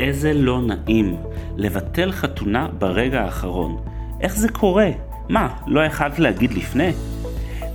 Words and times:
איזה 0.00 0.32
לא 0.32 0.62
נעים 0.62 1.16
לבטל 1.56 2.12
חתונה 2.12 2.68
ברגע 2.78 3.20
האחרון. 3.20 3.76
איך 4.20 4.36
זה 4.36 4.48
קורה? 4.48 4.90
מה, 5.28 5.48
לא 5.66 5.80
יכלת 5.80 6.18
להגיד 6.18 6.54
לפני? 6.54 6.92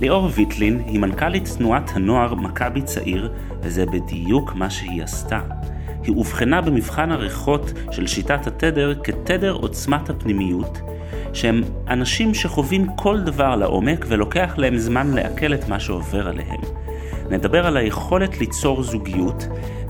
ליאור 0.00 0.30
ויטלין 0.34 0.82
היא 0.86 1.00
מנכ"לית 1.00 1.48
תנועת 1.58 1.90
הנוער 1.94 2.34
מכבי 2.34 2.82
צעיר, 2.82 3.32
וזה 3.62 3.86
בדיוק 3.86 4.54
מה 4.54 4.70
שהיא 4.70 5.02
עשתה. 5.02 5.40
היא 6.02 6.14
אובחנה 6.16 6.60
במבחן 6.60 7.12
הריחות 7.12 7.72
של 7.90 8.06
שיטת 8.06 8.46
התדר 8.46 8.94
כתדר 9.04 9.52
עוצמת 9.52 10.10
הפנימיות, 10.10 10.78
שהם 11.32 11.62
אנשים 11.88 12.34
שחווים 12.34 12.86
כל 12.96 13.20
דבר 13.20 13.56
לעומק 13.56 14.04
ולוקח 14.08 14.54
להם 14.58 14.76
זמן 14.76 15.10
לעכל 15.14 15.54
את 15.54 15.68
מה 15.68 15.80
שעובר 15.80 16.28
עליהם. 16.28 16.60
נדבר 17.30 17.66
על 17.66 17.76
היכולת 17.76 18.38
ליצור 18.40 18.82
זוגיות, 18.82 19.46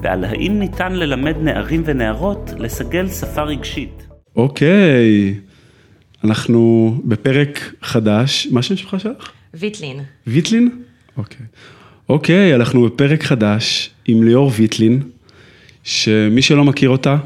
ועל 0.06 0.24
האם 0.24 0.58
ניתן 0.58 0.92
ללמד 0.92 1.36
נערים 1.40 1.82
ונערות 1.84 2.50
לסגל 2.58 3.08
שפה 3.08 3.42
רגשית. 3.42 4.06
אוקיי, 4.36 5.34
אנחנו 6.24 6.94
בפרק 7.04 7.74
חדש, 7.82 8.48
מה 8.50 8.62
שם 8.62 8.76
שלך 8.76 9.00
שלך? 9.00 9.30
ויטלין. 9.54 10.00
ויטלין? 10.26 10.70
אוקיי. 11.16 11.46
אוקיי, 12.08 12.54
אנחנו 12.54 12.84
בפרק 12.84 13.22
חדש 13.22 13.90
עם 14.04 14.22
ליאור 14.22 14.50
ויטלין, 14.56 15.02
שמי 15.84 16.42
שלא 16.42 16.64
מכיר 16.64 16.90
אותה, 16.90 17.16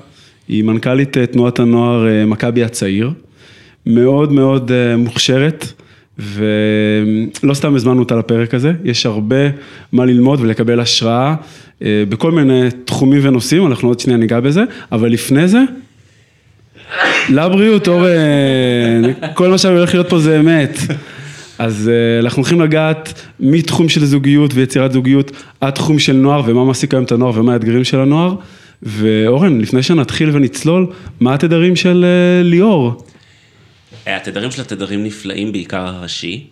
היא 0.48 0.64
מנכ"לית 0.64 1.16
אה, 1.16 1.26
תנועת 1.26 1.58
הנוער 1.58 2.08
אה, 2.08 2.26
מכבי 2.26 2.64
הצעיר, 2.64 3.10
מאוד 3.86 4.32
מאוד 4.32 4.72
אה, 4.72 4.96
מוכשרת. 4.96 5.72
ולא 7.42 7.54
סתם 7.54 7.74
הזמנו 7.74 8.00
אותה 8.00 8.16
לפרק 8.16 8.54
הזה, 8.54 8.72
יש 8.84 9.06
הרבה 9.06 9.36
מה 9.92 10.04
ללמוד 10.04 10.40
ולקבל 10.40 10.80
השראה 10.80 11.34
בכל 11.82 12.32
מיני 12.32 12.68
תחומים 12.84 13.20
ונושאים, 13.24 13.66
אנחנו 13.66 13.88
עוד 13.88 14.00
שנייה 14.00 14.18
ניגע 14.18 14.40
בזה, 14.40 14.62
אבל 14.92 15.08
לפני 15.12 15.48
זה, 15.48 15.60
לבריאות, 17.28 17.88
אורן, 17.88 19.12
כל 19.34 19.48
מה 19.48 19.58
שהולך 19.58 19.94
להיות 19.94 20.08
פה 20.08 20.18
זה 20.18 20.40
אמת. 20.40 20.78
אז 21.58 21.90
אנחנו 22.20 22.42
הולכים 22.42 22.60
לגעת 22.60 23.26
מתחום 23.40 23.88
של 23.88 24.04
זוגיות 24.04 24.54
ויצירת 24.54 24.92
זוגיות 24.92 25.30
עד 25.60 25.74
תחום 25.74 25.98
של 25.98 26.12
נוער 26.12 26.42
ומה 26.46 26.64
מעסיק 26.64 26.94
היום 26.94 27.04
את 27.04 27.12
הנוער 27.12 27.40
ומה 27.40 27.52
האתגרים 27.52 27.84
של 27.84 28.00
הנוער. 28.00 28.34
ואורן, 28.82 29.60
לפני 29.60 29.82
שנתחיל 29.82 30.30
ונצלול, 30.30 30.86
מה 31.20 31.34
התדרים 31.34 31.76
של 31.76 32.04
ליאור? 32.44 33.04
התדרים 34.06 34.50
של 34.50 34.62
התדרים 34.62 35.04
נפלאים, 35.04 35.52
בעיקר 35.52 35.86
הראשי. 35.86 36.46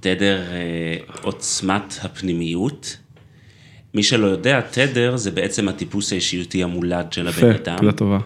תדר 0.00 0.40
אה, 0.52 0.96
עוצמת 1.22 1.94
הפנימיות. 2.02 2.96
מי 3.94 4.02
שלא 4.02 4.26
יודע, 4.26 4.60
תדר 4.60 5.16
זה 5.16 5.30
בעצם 5.30 5.68
הטיפוס 5.68 6.12
האישיותי 6.12 6.62
המולד 6.62 7.12
של 7.12 7.28
הבן 7.28 7.50
אדם. 7.50 7.76
יפה, 7.88 7.92
טובה. 7.92 8.18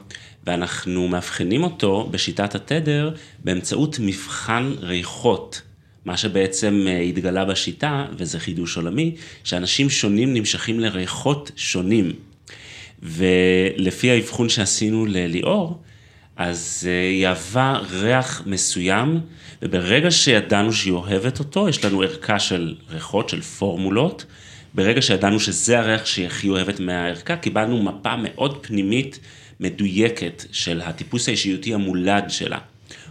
ואנחנו 0.46 1.08
מאבחנים 1.08 1.62
אותו 1.62 2.08
בשיטת 2.10 2.54
התדר 2.54 3.14
באמצעות 3.44 3.96
מבחן 4.00 4.72
ריחות. 4.80 5.62
מה 6.04 6.16
שבעצם 6.16 6.84
אה, 6.86 7.00
התגלה 7.00 7.44
בשיטה, 7.44 8.06
וזה 8.16 8.40
חידוש 8.40 8.76
עולמי, 8.76 9.14
שאנשים 9.44 9.90
שונים 9.90 10.34
נמשכים 10.34 10.80
לריחות 10.80 11.50
שונים. 11.56 12.12
ולפי 13.02 14.10
האבחון 14.10 14.48
שעשינו 14.48 15.06
לליאור, 15.06 15.82
אז 16.36 16.88
אה, 16.90 17.08
היא 17.10 17.26
אהבה 17.26 17.78
ריח 17.90 18.42
מסוים, 18.46 19.20
וברגע 19.62 20.10
שידענו 20.10 20.72
שהיא 20.72 20.92
אוהבת 20.92 21.38
אותו, 21.38 21.68
יש 21.68 21.84
לנו 21.84 22.02
ערכה 22.02 22.38
של 22.38 22.74
ריחות, 22.90 23.28
של 23.28 23.40
פורמולות. 23.40 24.26
ברגע 24.74 25.02
שידענו 25.02 25.40
שזה 25.40 25.78
הריח 25.78 26.06
שהיא 26.06 26.26
הכי 26.26 26.48
אוהבת 26.48 26.80
מהערכה, 26.80 27.36
קיבלנו 27.36 27.82
מפה 27.82 28.16
מאוד 28.16 28.66
פנימית, 28.66 29.20
מדויקת, 29.60 30.44
של 30.52 30.80
הטיפוס 30.84 31.28
האישיותי 31.28 31.74
המולד 31.74 32.24
שלה. 32.28 32.58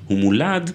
הוא 0.06 0.18
מולד 0.20 0.72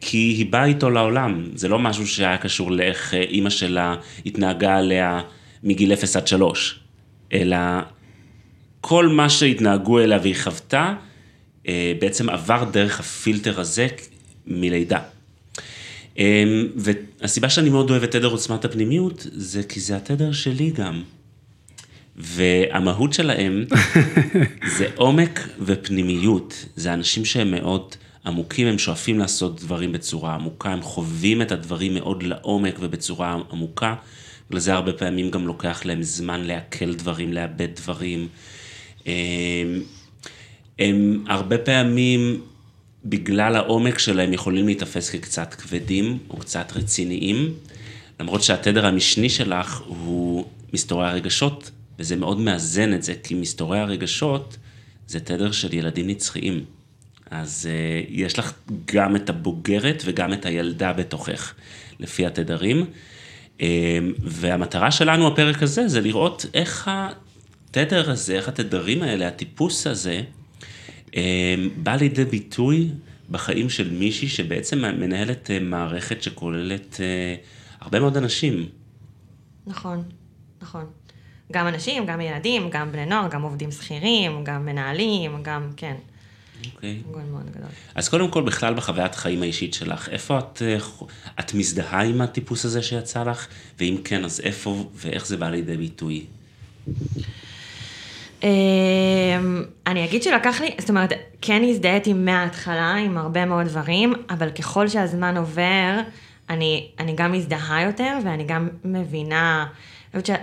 כי 0.00 0.18
היא 0.18 0.46
באה 0.52 0.64
איתו 0.64 0.90
לעולם, 0.90 1.44
זה 1.54 1.68
לא 1.68 1.78
משהו 1.78 2.06
שהיה 2.06 2.38
קשור 2.38 2.72
לאיך 2.72 3.14
אה, 3.14 3.22
אימא 3.22 3.50
שלה 3.50 3.96
התנהגה 4.26 4.76
עליה 4.76 5.20
מגיל 5.62 5.92
0 5.92 6.16
עד 6.16 6.26
3, 6.26 6.80
אלא 7.32 7.56
כל 8.80 9.08
מה 9.08 9.28
שהתנהגו 9.28 9.98
אליה 9.98 10.18
והיא 10.22 10.36
חוותה, 10.42 10.94
בעצם 12.00 12.28
עבר 12.28 12.64
דרך 12.64 13.00
הפילטר 13.00 13.60
הזה 13.60 13.86
מלידה. 14.46 14.98
אמ, 16.18 16.66
והסיבה 16.76 17.48
שאני 17.50 17.70
מאוד 17.70 17.90
אוהב 17.90 18.02
את 18.02 18.10
תדר 18.10 18.28
עוצמת 18.28 18.64
הפנימיות, 18.64 19.26
זה 19.32 19.62
כי 19.62 19.80
זה 19.80 19.96
התדר 19.96 20.32
שלי 20.32 20.70
גם. 20.70 21.02
והמהות 22.16 23.12
שלהם 23.12 23.64
זה 24.76 24.86
עומק 24.94 25.48
ופנימיות. 25.60 26.64
זה 26.76 26.94
אנשים 26.94 27.24
שהם 27.24 27.50
מאוד 27.50 27.94
עמוקים, 28.26 28.66
הם 28.66 28.78
שואפים 28.78 29.18
לעשות 29.18 29.60
דברים 29.60 29.92
בצורה 29.92 30.34
עמוקה, 30.34 30.70
הם 30.70 30.82
חווים 30.82 31.42
את 31.42 31.52
הדברים 31.52 31.94
מאוד 31.94 32.22
לעומק 32.22 32.76
ובצורה 32.80 33.38
עמוקה. 33.50 33.94
ולזה 34.50 34.74
הרבה 34.74 34.92
פעמים 34.92 35.30
גם 35.30 35.46
לוקח 35.46 35.84
להם 35.84 36.02
זמן 36.02 36.40
לעכל 36.44 36.94
דברים, 36.94 37.32
לאבד 37.32 37.68
דברים. 37.76 38.28
הם 40.78 41.24
הרבה 41.28 41.58
פעמים, 41.58 42.40
בגלל 43.04 43.56
העומק 43.56 43.98
שלהם, 43.98 44.32
יכולים 44.32 44.66
להיתפס 44.66 45.10
כקצת 45.10 45.54
כבדים 45.54 46.18
או 46.30 46.36
קצת 46.36 46.72
רציניים, 46.76 47.54
למרות 48.20 48.42
שהתדר 48.42 48.86
המשני 48.86 49.28
שלך 49.28 49.82
הוא 49.86 50.44
מסתורי 50.72 51.08
הרגשות, 51.08 51.70
וזה 51.98 52.16
מאוד 52.16 52.40
מאזן 52.40 52.94
את 52.94 53.02
זה, 53.02 53.14
כי 53.22 53.34
מסתורי 53.34 53.78
הרגשות 53.78 54.56
זה 55.06 55.20
תדר 55.20 55.52
של 55.52 55.74
ילדים 55.74 56.06
נצחיים. 56.06 56.64
אז 57.30 57.68
uh, 57.70 58.06
יש 58.10 58.38
לך 58.38 58.52
גם 58.84 59.16
את 59.16 59.30
הבוגרת 59.30 60.02
וגם 60.06 60.32
את 60.32 60.46
הילדה 60.46 60.92
בתוכך, 60.92 61.54
לפי 62.00 62.26
התדרים. 62.26 62.86
Uh, 63.58 63.62
והמטרה 64.22 64.90
שלנו, 64.90 65.26
הפרק 65.26 65.62
הזה, 65.62 65.88
זה 65.88 66.00
לראות 66.00 66.46
איך 66.54 66.90
התדר 66.90 68.10
הזה, 68.10 68.34
איך 68.34 68.48
התדרים 68.48 69.02
האלה, 69.02 69.28
הטיפוס 69.28 69.86
הזה, 69.86 70.22
בא 71.82 71.96
לידי 71.96 72.24
ביטוי 72.24 72.90
בחיים 73.30 73.70
של 73.70 73.90
מישהי 73.90 74.28
שבעצם 74.28 74.78
מנהלת 74.78 75.50
אה, 75.50 75.58
מערכת 75.58 76.22
שכוללת 76.22 77.00
אה, 77.00 77.34
הרבה 77.80 78.00
מאוד 78.00 78.16
אנשים. 78.16 78.68
נכון, 79.66 80.02
נכון. 80.62 80.84
גם 81.52 81.68
אנשים, 81.68 82.06
גם 82.06 82.20
ילדים, 82.20 82.70
גם 82.70 82.92
בני 82.92 83.06
נוער, 83.06 83.28
גם 83.28 83.42
עובדים 83.42 83.70
שכירים, 83.70 84.44
גם 84.44 84.66
מנהלים, 84.66 85.42
גם, 85.42 85.70
כן. 85.76 85.94
אוקיי. 86.74 87.02
גול 87.10 87.22
מאוד 87.30 87.50
גדול. 87.50 87.68
אז 87.94 88.08
קודם 88.08 88.30
כל, 88.30 88.42
בכלל 88.42 88.74
בחוויית 88.74 89.14
חיים 89.14 89.42
האישית 89.42 89.74
שלך, 89.74 90.08
איפה 90.08 90.38
את, 90.38 90.62
אה, 90.62 90.78
את 91.40 91.54
מזדהה 91.54 92.02
עם 92.02 92.20
הטיפוס 92.20 92.64
הזה 92.64 92.82
שיצא 92.82 93.22
לך? 93.22 93.46
ואם 93.78 93.96
כן, 94.04 94.24
אז 94.24 94.40
איפה 94.40 94.90
ואיך 94.94 95.26
זה 95.26 95.36
בא 95.36 95.50
לידי 95.50 95.76
ביטוי? 95.76 96.24
אמ, 98.42 98.48
אני 99.86 100.04
אגיד 100.04 100.22
שלקח 100.22 100.60
לי, 100.60 100.70
זאת 100.78 100.90
אומרת, 100.90 101.12
כן 101.40 101.62
הזדהיתי 101.64 102.12
מההתחלה 102.12 102.94
עם 102.94 103.18
הרבה 103.18 103.44
מאוד 103.44 103.66
דברים, 103.66 104.12
אבל 104.30 104.50
ככל 104.50 104.88
שהזמן 104.88 105.36
עובר, 105.36 106.00
אני, 106.50 106.88
אני 106.98 107.14
גם 107.16 107.32
מזדהה 107.32 107.82
יותר 107.82 108.18
ואני 108.24 108.44
גם 108.44 108.68
מבינה, 108.84 109.66
אני 110.14 110.22
חושבת 110.22 110.38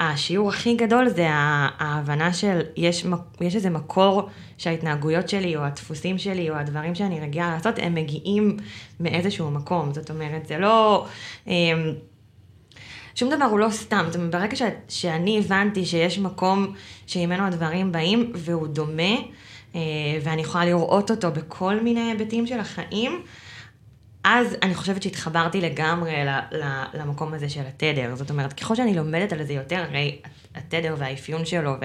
שהשיעור 0.00 0.48
הכי 0.48 0.74
גדול 0.74 1.08
זה 1.08 1.26
ההבנה 1.30 2.32
של 2.32 2.60
יש, 2.76 3.06
יש 3.40 3.56
איזה 3.56 3.70
מקור 3.70 4.28
שההתנהגויות 4.58 5.28
שלי 5.28 5.56
או 5.56 5.62
הדפוסים 5.62 6.18
שלי 6.18 6.50
או 6.50 6.54
הדברים 6.54 6.94
שאני 6.94 7.20
רגילה 7.20 7.50
לעשות, 7.50 7.74
הם 7.78 7.94
מגיעים 7.94 8.56
מאיזשהו 9.00 9.50
מקום. 9.50 9.94
זאת 9.94 10.10
אומרת, 10.10 10.46
זה 10.46 10.58
לא... 10.58 11.06
שום 13.14 13.30
דבר 13.30 13.44
הוא 13.44 13.58
לא 13.58 13.70
סתם, 13.70 14.04
זאת 14.06 14.16
אומרת, 14.16 14.30
ברגע 14.30 14.56
ש, 14.56 14.62
שאני 14.88 15.38
הבנתי 15.38 15.84
שיש 15.84 16.18
מקום 16.18 16.74
שממנו 17.06 17.46
הדברים 17.46 17.92
באים 17.92 18.32
והוא 18.34 18.66
דומה, 18.66 19.12
אה, 19.74 19.80
ואני 20.22 20.42
יכולה 20.42 20.64
לראות 20.64 21.10
אותו 21.10 21.30
בכל 21.30 21.80
מיני 21.80 22.00
היבטים 22.00 22.46
של 22.46 22.60
החיים, 22.60 23.22
אז 24.24 24.56
אני 24.62 24.74
חושבת 24.74 25.02
שהתחברתי 25.02 25.60
לגמרי 25.60 26.12
למקום 26.94 27.34
הזה 27.34 27.48
של 27.48 27.62
התדר. 27.66 28.14
זאת 28.14 28.30
אומרת, 28.30 28.52
ככל 28.52 28.74
שאני 28.74 28.94
לומדת 28.94 29.32
על 29.32 29.44
זה 29.44 29.52
יותר, 29.52 29.84
הרי 29.88 30.18
התדר 30.54 30.94
והאפיון 30.98 31.44
שלו 31.44 31.76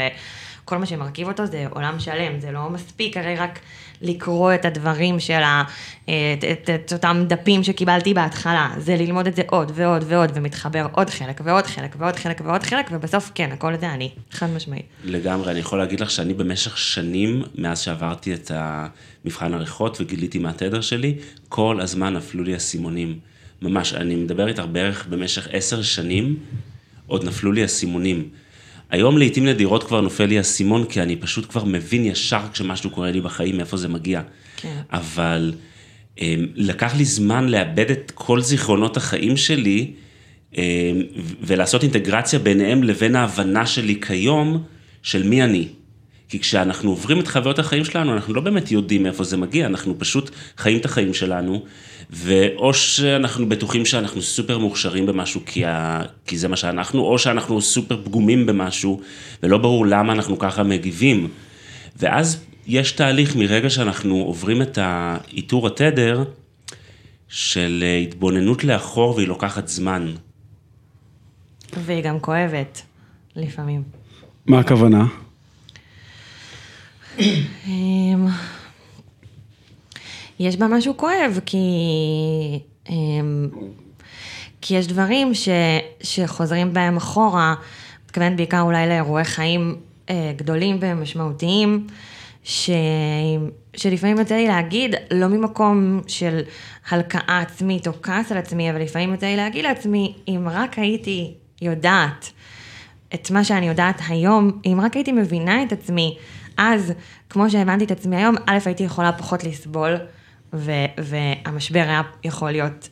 כל 0.65 0.77
מה 0.77 0.85
שמרכיב 0.85 1.27
אותו 1.27 1.45
זה 1.45 1.65
עולם 1.69 1.99
שלם, 1.99 2.39
זה 2.39 2.51
לא 2.51 2.69
מספיק 2.69 3.17
הרי 3.17 3.35
רק 3.35 3.59
לקרוא 4.01 4.53
את 4.53 4.65
הדברים 4.65 5.19
של 5.19 5.33
ה... 5.33 5.63
אה, 6.09 6.35
את, 6.37 6.43
את, 6.43 6.69
את 6.69 6.93
אותם 6.93 7.23
דפים 7.27 7.63
שקיבלתי 7.63 8.13
בהתחלה, 8.13 8.69
זה 8.77 8.95
ללמוד 8.95 9.27
את 9.27 9.35
זה 9.35 9.41
עוד 9.47 9.71
ועוד 9.75 10.03
ועוד, 10.07 10.31
ומתחבר 10.33 10.87
עוד 10.91 11.09
חלק 11.09 11.41
ועוד 11.43 11.65
חלק 11.65 11.95
ועוד 11.97 12.15
חלק 12.15 12.41
ועוד 12.45 12.63
חלק, 12.63 12.85
ובסוף 12.91 13.31
כן, 13.35 13.49
הכל 13.51 13.77
זה 13.79 13.93
אני, 13.93 14.11
חד 14.31 14.47
משמעית. 14.55 14.85
לגמרי, 15.03 15.51
אני 15.51 15.59
יכול 15.59 15.79
להגיד 15.79 15.99
לך 15.99 16.11
שאני 16.11 16.33
במשך 16.33 16.77
שנים, 16.77 17.43
מאז 17.55 17.79
שעברתי 17.79 18.33
את 18.33 18.51
המבחן 18.55 19.53
עריכות 19.53 20.01
וגיליתי 20.01 20.39
מה 20.39 20.49
התדר 20.49 20.81
שלי, 20.81 21.15
כל 21.49 21.79
הזמן 21.81 22.13
נפלו 22.13 22.43
לי 22.43 22.55
אסימונים. 22.55 23.19
ממש, 23.61 23.93
אני 23.93 24.15
מדבר 24.15 24.47
איתך 24.47 24.63
בערך 24.71 25.07
במשך 25.09 25.47
עשר 25.51 25.81
שנים, 25.81 26.35
עוד 27.07 27.23
נפלו 27.23 27.51
לי 27.51 27.65
אסימונים. 27.65 28.29
היום 28.89 29.17
לעיתים 29.17 29.45
נדירות 29.45 29.83
כבר 29.83 30.01
נופל 30.01 30.25
לי 30.25 30.39
אסימון, 30.39 30.85
כי 30.85 31.01
אני 31.01 31.15
פשוט 31.15 31.49
כבר 31.49 31.63
מבין 31.63 32.05
ישר 32.05 32.41
כשמשהו 32.53 32.89
קורה 32.89 33.11
לי 33.11 33.21
בחיים, 33.21 33.57
מאיפה 33.57 33.77
זה 33.77 33.87
מגיע. 33.87 34.21
כן. 34.57 34.81
אבל 34.91 35.53
אמ, 36.19 36.47
לקח 36.55 36.95
לי 36.95 37.05
זמן 37.05 37.49
לאבד 37.49 37.91
את 37.91 38.11
כל 38.15 38.41
זיכרונות 38.41 38.97
החיים 38.97 39.37
שלי, 39.37 39.91
אמ, 40.57 40.63
ולעשות 41.41 41.83
אינטגרציה 41.83 42.39
ביניהם 42.39 42.83
לבין 42.83 43.15
ההבנה 43.15 43.65
שלי 43.65 44.01
כיום, 44.01 44.63
של 45.03 45.23
מי 45.23 45.43
אני. 45.43 45.67
כי 46.29 46.39
כשאנחנו 46.39 46.89
עוברים 46.89 47.19
את 47.19 47.27
חוויות 47.27 47.59
החיים 47.59 47.85
שלנו, 47.85 48.13
אנחנו 48.13 48.33
לא 48.33 48.41
באמת 48.41 48.71
יודעים 48.71 49.03
מאיפה 49.03 49.23
זה 49.23 49.37
מגיע, 49.37 49.65
אנחנו 49.65 49.99
פשוט 49.99 50.29
חיים 50.57 50.77
את 50.77 50.85
החיים 50.85 51.13
שלנו, 51.13 51.63
ואו 52.09 52.73
שאנחנו 52.73 53.49
בטוחים 53.49 53.85
שאנחנו 53.85 54.21
סופר 54.21 54.57
מוכשרים 54.57 55.05
במשהו 55.05 55.41
כי, 55.45 55.65
ה... 55.65 56.01
כי 56.25 56.37
זה 56.37 56.47
מה 56.47 56.55
שאנחנו, 56.55 57.01
או 57.01 57.19
שאנחנו 57.19 57.61
סופר 57.61 58.01
פגומים 58.03 58.45
במשהו, 58.45 59.01
ולא 59.43 59.57
ברור 59.57 59.85
למה 59.85 60.13
אנחנו 60.13 60.39
ככה 60.39 60.63
מגיבים. 60.63 61.27
ואז 61.97 62.43
יש 62.67 62.91
תהליך 62.91 63.35
מרגע 63.35 63.69
שאנחנו 63.69 64.15
עוברים 64.15 64.61
את 64.61 64.77
האיתור 64.81 65.67
התדר, 65.67 66.23
של 67.29 67.83
התבוננות 68.03 68.63
לאחור 68.63 69.15
והיא 69.15 69.27
לוקחת 69.27 69.67
זמן. 69.67 70.13
והיא 71.85 72.03
גם 72.03 72.19
כואבת, 72.19 72.81
לפעמים. 73.35 73.83
מה 74.45 74.59
הכוונה? 74.59 75.05
יש 80.39 80.57
בה 80.57 80.67
משהו 80.67 80.97
כואב, 80.97 81.39
כי... 81.45 81.57
אמ, 82.89 83.49
כי 84.61 84.75
יש 84.75 84.87
דברים 84.87 85.33
ש, 85.33 85.49
שחוזרים 86.01 86.73
בהם 86.73 86.97
אחורה, 86.97 87.55
מתכוונת 88.05 88.35
בעיקר 88.35 88.61
אולי 88.61 88.87
לאירועי 88.87 89.23
חיים 89.23 89.75
אה, 90.09 90.33
גדולים 90.35 90.77
ומשמעותיים, 90.81 91.87
ש, 92.43 92.69
שלפעמים 93.75 94.19
יוצא 94.19 94.35
לי 94.35 94.47
להגיד, 94.47 94.95
לא 95.11 95.27
ממקום 95.27 96.01
של 96.07 96.39
הלקאה 96.89 97.39
עצמית 97.39 97.87
או 97.87 97.91
כעס 98.01 98.31
על 98.31 98.37
עצמי, 98.37 98.71
אבל 98.71 98.81
לפעמים 98.81 99.11
יוצא 99.11 99.25
לי 99.25 99.35
להגיד 99.35 99.65
לעצמי, 99.65 100.15
אם 100.27 100.47
רק 100.51 100.79
הייתי 100.79 101.33
יודעת 101.61 102.31
את 103.13 103.31
מה 103.31 103.43
שאני 103.43 103.67
יודעת 103.67 104.01
היום, 104.07 104.51
אם 104.65 104.79
רק 104.81 104.93
הייתי 104.93 105.11
מבינה 105.11 105.63
את 105.63 105.71
עצמי, 105.71 106.17
אז, 106.57 106.93
כמו 107.29 107.49
שהבנתי 107.49 107.85
את 107.85 107.91
עצמי 107.91 108.15
היום, 108.15 108.35
א', 108.45 108.57
הייתי 108.65 108.83
יכולה 108.83 109.11
פחות 109.11 109.43
לסבול, 109.43 109.97
ו- 110.53 110.85
והמשבר 110.97 111.79
היה 111.79 112.01
יכול 112.23 112.51
להיות, 112.51 112.89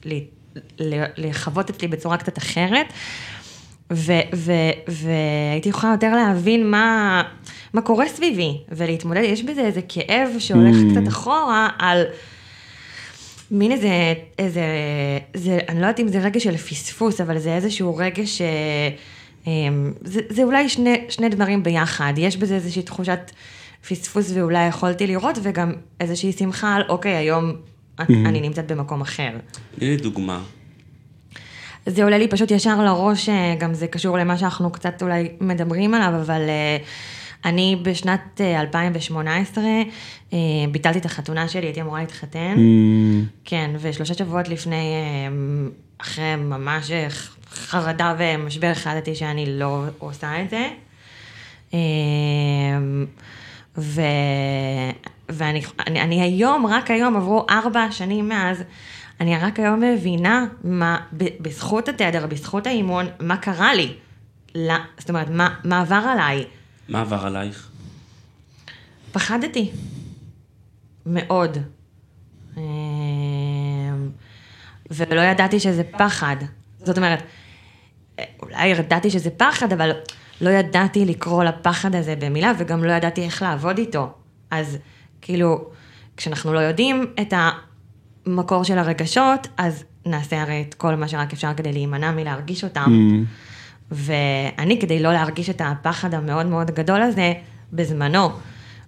לחוות 1.17 1.69
אצלי 1.69 1.87
בצורה 1.87 2.17
קצת 2.17 2.37
אחרת, 2.37 2.93
והייתי 3.91 5.69
יכולה 5.69 5.93
יותר 5.93 6.15
להבין 6.15 6.71
מה, 6.71 7.23
מה 7.73 7.81
קורה 7.81 8.07
סביבי, 8.07 8.57
ולהתמודד, 8.71 9.21
יש 9.23 9.43
בזה 9.43 9.61
איזה 9.61 9.81
כאב 9.89 10.29
שהולך 10.39 10.75
mm. 10.75 10.91
קצת 10.91 11.07
אחורה 11.07 11.69
על... 11.79 12.03
מין 13.51 13.71
איזה, 13.71 14.13
איזה, 14.39 14.61
זה, 15.33 15.59
אני 15.69 15.81
לא 15.81 15.85
יודעת 15.85 15.99
אם 15.99 16.07
זה 16.07 16.19
רגע 16.19 16.39
של 16.39 16.57
פספוס, 16.57 17.21
אבל 17.21 17.39
זה 17.39 17.55
איזשהו 17.55 17.95
רגע 17.95 18.25
ש... 18.25 18.41
אמ, 19.47 19.93
זה, 20.03 20.21
זה 20.29 20.43
אולי 20.43 20.69
שני, 20.69 21.05
שני 21.09 21.29
דברים 21.29 21.63
ביחד, 21.63 22.13
יש 22.17 22.37
בזה 22.37 22.55
איזושהי 22.55 22.81
תחושת 22.81 23.31
פספוס 23.89 24.31
ואולי 24.35 24.67
יכולתי 24.67 25.07
לראות, 25.07 25.37
וגם 25.43 25.73
איזושהי 25.99 26.31
שמחה 26.31 26.75
על, 26.75 26.83
אוקיי, 26.89 27.15
היום 27.15 27.51
mm-hmm. 27.51 28.03
אני 28.25 28.41
נמצאת 28.41 28.71
במקום 28.71 29.01
אחר. 29.01 29.29
תני 29.75 29.89
לי 29.89 29.97
דוגמה. 29.97 30.41
זה 31.85 32.03
עולה 32.03 32.17
לי 32.17 32.27
פשוט 32.27 32.51
ישר 32.51 32.83
לראש, 32.83 33.29
אה, 33.29 33.55
גם 33.59 33.73
זה 33.73 33.87
קשור 33.87 34.17
למה 34.17 34.37
שאנחנו 34.37 34.71
קצת 34.71 35.01
אולי 35.01 35.29
מדברים 35.41 35.93
עליו, 35.93 36.21
אבל 36.21 36.41
אה, 36.49 36.77
אני 37.45 37.75
בשנת 37.81 38.41
2018 38.41 39.63
אה, 40.33 40.39
ביטלתי 40.71 40.99
את 40.99 41.05
החתונה 41.05 41.47
שלי, 41.47 41.65
הייתי 41.65 41.81
אמורה 41.81 41.99
להתחתן. 41.99 42.55
Mm. 42.55 43.39
כן, 43.45 43.71
ושלושה 43.79 44.13
שבועות 44.13 44.49
לפני, 44.49 44.93
אחרי 45.97 46.35
ממש 46.35 46.91
חרדה 47.49 48.15
ומשבר 48.19 48.67
החלטתי 48.67 49.15
שאני 49.15 49.59
לא 49.59 49.83
עושה 49.99 50.31
את 50.41 50.49
זה. 50.49 50.67
ו... 53.77 54.01
ואני 55.29 55.61
אני, 55.87 56.01
אני 56.01 56.21
היום, 56.21 56.65
רק 56.65 56.91
היום, 56.91 57.15
עברו 57.15 57.45
ארבע 57.49 57.91
שנים 57.91 58.29
מאז, 58.29 58.63
אני 59.21 59.37
רק 59.37 59.59
היום 59.59 59.79
מבינה 59.79 60.45
מה, 60.63 60.99
בזכות 61.13 61.89
התדר, 61.89 62.27
בזכות 62.27 62.67
האימון, 62.67 63.05
מה 63.19 63.37
קרה 63.37 63.73
לי. 63.73 63.93
לא, 64.55 64.73
זאת 64.97 65.09
אומרת, 65.09 65.29
מה, 65.29 65.55
מה 65.63 65.81
עבר 65.81 65.95
עליי. 65.95 66.45
מה 66.89 67.01
עבר 67.01 67.25
עלייך? 67.25 67.69
פחדתי. 69.11 69.71
מאוד. 71.05 71.57
אמ, 72.57 72.61
ולא 74.91 75.21
ידעתי 75.21 75.59
שזה 75.59 75.83
פחד. 75.83 76.35
זאת 76.79 76.97
אומרת, 76.97 77.23
אולי 78.41 78.67
ידעתי 78.67 79.09
שזה 79.09 79.29
פחד, 79.29 79.73
אבל 79.73 79.91
לא 80.41 80.49
ידעתי 80.49 81.05
לקרוא 81.05 81.43
לפחד 81.43 81.95
הזה 81.95 82.15
במילה, 82.15 82.51
וגם 82.57 82.83
לא 82.83 82.91
ידעתי 82.91 83.23
איך 83.23 83.41
לעבוד 83.41 83.77
איתו. 83.77 84.09
אז 84.51 84.77
כאילו, 85.21 85.69
כשאנחנו 86.17 86.53
לא 86.53 86.59
יודעים 86.59 87.05
את 87.21 87.33
המקור 88.25 88.63
של 88.63 88.77
הרגשות, 88.77 89.47
אז 89.57 89.83
נעשה 90.05 90.41
הרי 90.41 90.65
את 90.69 90.73
כל 90.73 90.95
מה 90.95 91.07
שרק 91.07 91.33
אפשר 91.33 91.53
כדי 91.57 91.73
להימנע 91.73 92.11
מלהרגיש 92.11 92.63
אותם. 92.63 92.85
Mm. 92.85 93.25
ואני, 93.91 94.81
כדי 94.81 94.99
לא 94.99 95.13
להרגיש 95.13 95.49
את 95.49 95.61
הפחד 95.65 96.13
המאוד 96.13 96.45
מאוד 96.45 96.71
גדול 96.71 97.01
הזה, 97.01 97.33
בזמנו, 97.73 98.29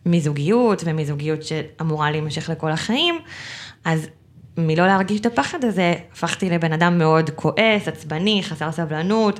מזוגיות, 0.05 0.83
ומזוגיות 0.85 1.43
שאמורה 1.43 2.11
להימשך 2.11 2.49
לכל 2.49 2.71
החיים, 2.71 3.19
אז 3.85 4.07
מלא 4.57 4.87
להרגיש 4.87 5.19
את 5.19 5.25
הפחד 5.25 5.65
הזה, 5.65 5.93
הפכתי 6.11 6.49
לבן 6.49 6.73
אדם 6.73 6.97
מאוד 6.97 7.29
כועס, 7.29 7.87
עצבני, 7.87 8.41
חסר 8.43 8.71
סבלנות. 8.71 9.39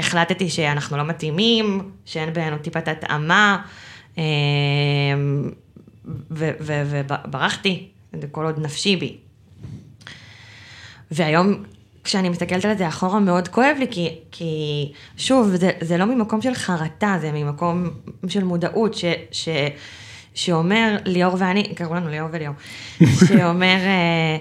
החלטתי 0.00 0.48
שאנחנו 0.48 0.96
לא 0.96 1.04
מתאימים, 1.04 1.90
שאין 2.04 2.32
בינינו 2.32 2.58
טיפת 2.58 2.88
התאמה, 2.88 3.62
אמ, 4.18 4.22
וברחתי, 6.30 7.88
כל 8.30 8.44
עוד 8.44 8.58
נפשי 8.58 8.96
בי. 8.96 9.16
והיום, 11.10 11.62
כשאני 12.04 12.28
מסתכלת 12.28 12.64
על 12.64 12.78
זה 12.78 12.88
אחורה, 12.88 13.20
מאוד 13.20 13.48
כואב 13.48 13.76
לי, 13.78 13.86
כי, 13.90 14.18
כי 14.30 14.92
שוב, 15.16 15.56
זה, 15.56 15.70
זה 15.80 15.96
לא 15.96 16.04
ממקום 16.04 16.42
של 16.42 16.54
חרטה, 16.54 17.16
זה 17.20 17.32
ממקום 17.32 17.90
של 18.28 18.44
מודעות, 18.44 18.94
ש, 18.94 19.04
ש, 19.32 19.48
שאומר, 20.34 20.96
ליאור 21.04 21.36
ואני, 21.38 21.74
קראו 21.74 21.94
לנו 21.94 22.08
ליאור 22.08 22.28
וליאור, 22.32 22.54
שאומר, 23.28 23.76
אה, 23.76 24.36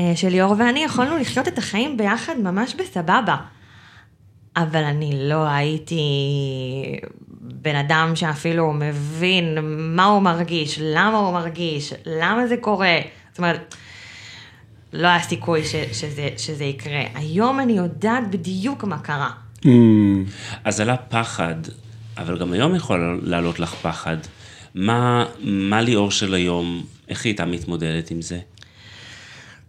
אה, 0.00 0.16
שליאור 0.16 0.54
ואני 0.58 0.84
יכולנו 0.84 1.18
לחיות 1.18 1.48
את 1.48 1.58
החיים 1.58 1.96
ביחד 1.96 2.34
ממש 2.42 2.74
בסבבה. 2.74 3.36
אבל 4.56 4.84
אני 4.84 5.28
לא 5.28 5.46
הייתי 5.46 6.02
בן 7.40 7.76
אדם 7.76 8.12
שאפילו 8.14 8.72
מבין 8.72 9.58
מה 9.96 10.04
הוא 10.04 10.22
מרגיש, 10.22 10.78
למה 10.82 11.18
הוא 11.18 11.32
מרגיש, 11.32 11.92
למה 12.06 12.46
זה 12.46 12.56
קורה. 12.56 12.98
זאת 13.30 13.38
אומרת, 13.38 13.74
לא 14.92 15.08
היה 15.08 15.20
סיכוי 15.20 15.64
ש, 15.64 15.74
שזה, 15.92 16.28
שזה 16.36 16.64
יקרה. 16.64 17.02
היום 17.14 17.60
אני 17.60 17.72
יודעת 17.72 18.30
בדיוק 18.30 18.84
מה 18.84 18.98
קרה. 18.98 19.30
Mm. 19.62 19.68
אז 20.64 20.80
עלה 20.80 20.96
פחד, 20.96 21.54
אבל 22.16 22.38
גם 22.38 22.52
היום 22.52 22.74
יכול 22.74 23.20
לעלות 23.22 23.60
לך 23.60 23.74
פחד. 23.74 24.16
מה, 24.74 25.24
מה 25.40 25.80
ליאור 25.80 26.10
של 26.10 26.34
היום, 26.34 26.84
איך 27.08 27.24
היא 27.24 27.30
הייתה 27.30 27.44
מתמודדת 27.44 28.10
עם 28.10 28.22
זה? 28.22 28.38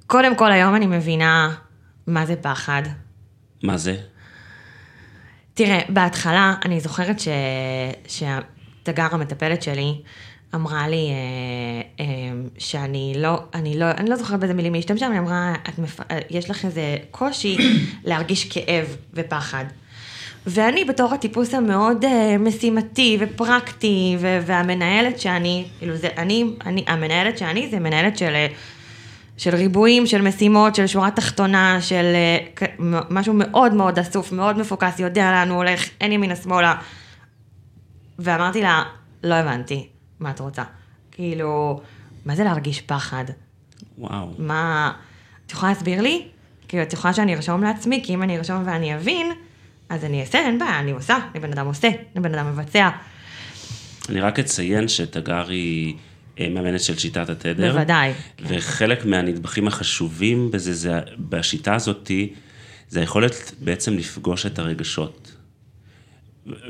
קודם 0.07 0.35
כל, 0.35 0.51
היום 0.51 0.75
אני 0.75 0.87
מבינה 0.87 1.55
מה 2.07 2.25
זה 2.25 2.35
פחד. 2.35 2.81
מה 3.63 3.77
זה? 3.77 3.97
תראה, 5.53 5.79
בהתחלה 5.89 6.55
אני 6.65 6.79
זוכרת 6.79 7.19
ש... 7.19 7.27
שהתגר 8.07 9.07
המטפלת 9.11 9.63
שלי 9.63 9.95
אמרה 10.55 10.87
לי 10.87 11.09
אה, 11.09 12.05
אה, 12.05 12.05
שאני 12.57 13.13
לא, 13.17 13.39
אני 13.53 13.79
לא, 13.79 13.91
אני 13.91 14.09
לא 14.09 14.15
זוכרת 14.15 14.39
באיזה 14.39 14.53
מילים 14.53 14.73
היא 14.73 14.79
השתמשה, 14.79 15.05
אבל 15.05 15.13
היא 15.13 15.21
אמרה, 15.21 15.53
מפ... 15.77 15.99
יש 16.29 16.49
לך 16.49 16.65
איזה 16.65 16.97
קושי 17.11 17.57
להרגיש 18.05 18.45
כאב 18.45 18.97
ופחד. 19.13 19.65
ואני 20.47 20.85
בתור 20.85 21.13
הטיפוס 21.13 21.53
המאוד 21.53 22.05
uh, 22.05 22.07
משימתי 22.39 23.17
ופרקטי, 23.19 24.17
ו- 24.19 24.39
והמנהלת 24.45 25.19
שאני, 25.19 25.65
כאילו 25.79 25.95
זה, 25.95 26.07
אני, 26.17 26.45
אני, 26.65 26.83
המנהלת 26.87 27.37
שאני 27.37 27.67
זה 27.71 27.79
מנהלת 27.79 28.17
של, 28.17 28.35
אה, 28.35 28.47
של 29.37 29.55
ריבועים, 29.55 30.07
של 30.07 30.21
משימות, 30.21 30.75
של 30.75 30.87
שורה 30.87 31.11
תחתונה, 31.11 31.81
של 31.81 32.05
uh, 32.55 32.81
משהו 33.09 33.33
מאוד 33.33 33.73
מאוד 33.73 33.99
אסוף, 33.99 34.31
מאוד 34.31 34.57
מפוקס, 34.57 34.99
יודע 34.99 35.31
לאן 35.31 35.49
הוא 35.49 35.57
הולך, 35.57 35.85
אין 36.01 36.11
ימינה 36.11 36.35
שמאלה. 36.35 36.75
ואמרתי 38.19 38.61
לה, 38.61 38.83
לא 39.23 39.35
הבנתי, 39.35 39.87
מה 40.19 40.29
את 40.29 40.39
רוצה? 40.39 40.63
כאילו, 41.11 41.81
מה 42.25 42.35
זה 42.35 42.43
להרגיש 42.43 42.81
פחד? 42.81 43.25
וואו. 43.97 44.33
מה, 44.37 44.91
את 45.45 45.51
יכולה 45.51 45.71
להסביר 45.71 46.01
לי? 46.01 46.27
כאילו, 46.67 46.83
את 46.83 46.93
יכולה 46.93 47.13
שאני 47.13 47.35
ארשום 47.35 47.63
לעצמי, 47.63 48.01
כי 48.03 48.13
אם 48.13 48.23
אני 48.23 48.37
ארשום 48.37 48.63
ואני 48.65 48.95
אבין, 48.95 49.31
אז 49.89 50.05
אני 50.05 50.21
אעשה, 50.21 50.39
אין 50.39 50.59
בעיה, 50.59 50.79
אני 50.79 50.91
עושה, 50.91 51.17
אני 51.31 51.39
בן 51.39 51.51
אדם 51.51 51.67
עושה, 51.67 51.87
אני 51.87 52.23
בן 52.23 52.35
אדם 52.35 52.51
מבצע. 52.51 52.89
אני 54.09 54.21
רק 54.21 54.39
אציין 54.39 54.87
שתגר 54.87 55.49
היא 55.49 55.93
אה, 55.93 55.99
מאמנת 56.39 56.81
של 56.81 56.97
שיטת 56.97 57.29
התדר. 57.29 57.71
בוודאי. 57.71 58.11
וחלק 58.41 59.05
מהנדבכים 59.05 59.67
החשובים 59.67 60.51
בזה, 60.51 60.73
זה, 60.73 60.99
בשיטה 61.19 61.75
הזאתי, 61.75 62.33
זה 62.89 62.99
היכולת 62.99 63.51
בעצם 63.59 63.97
לפגוש 63.97 64.45
את 64.45 64.59
הרגשות. 64.59 65.31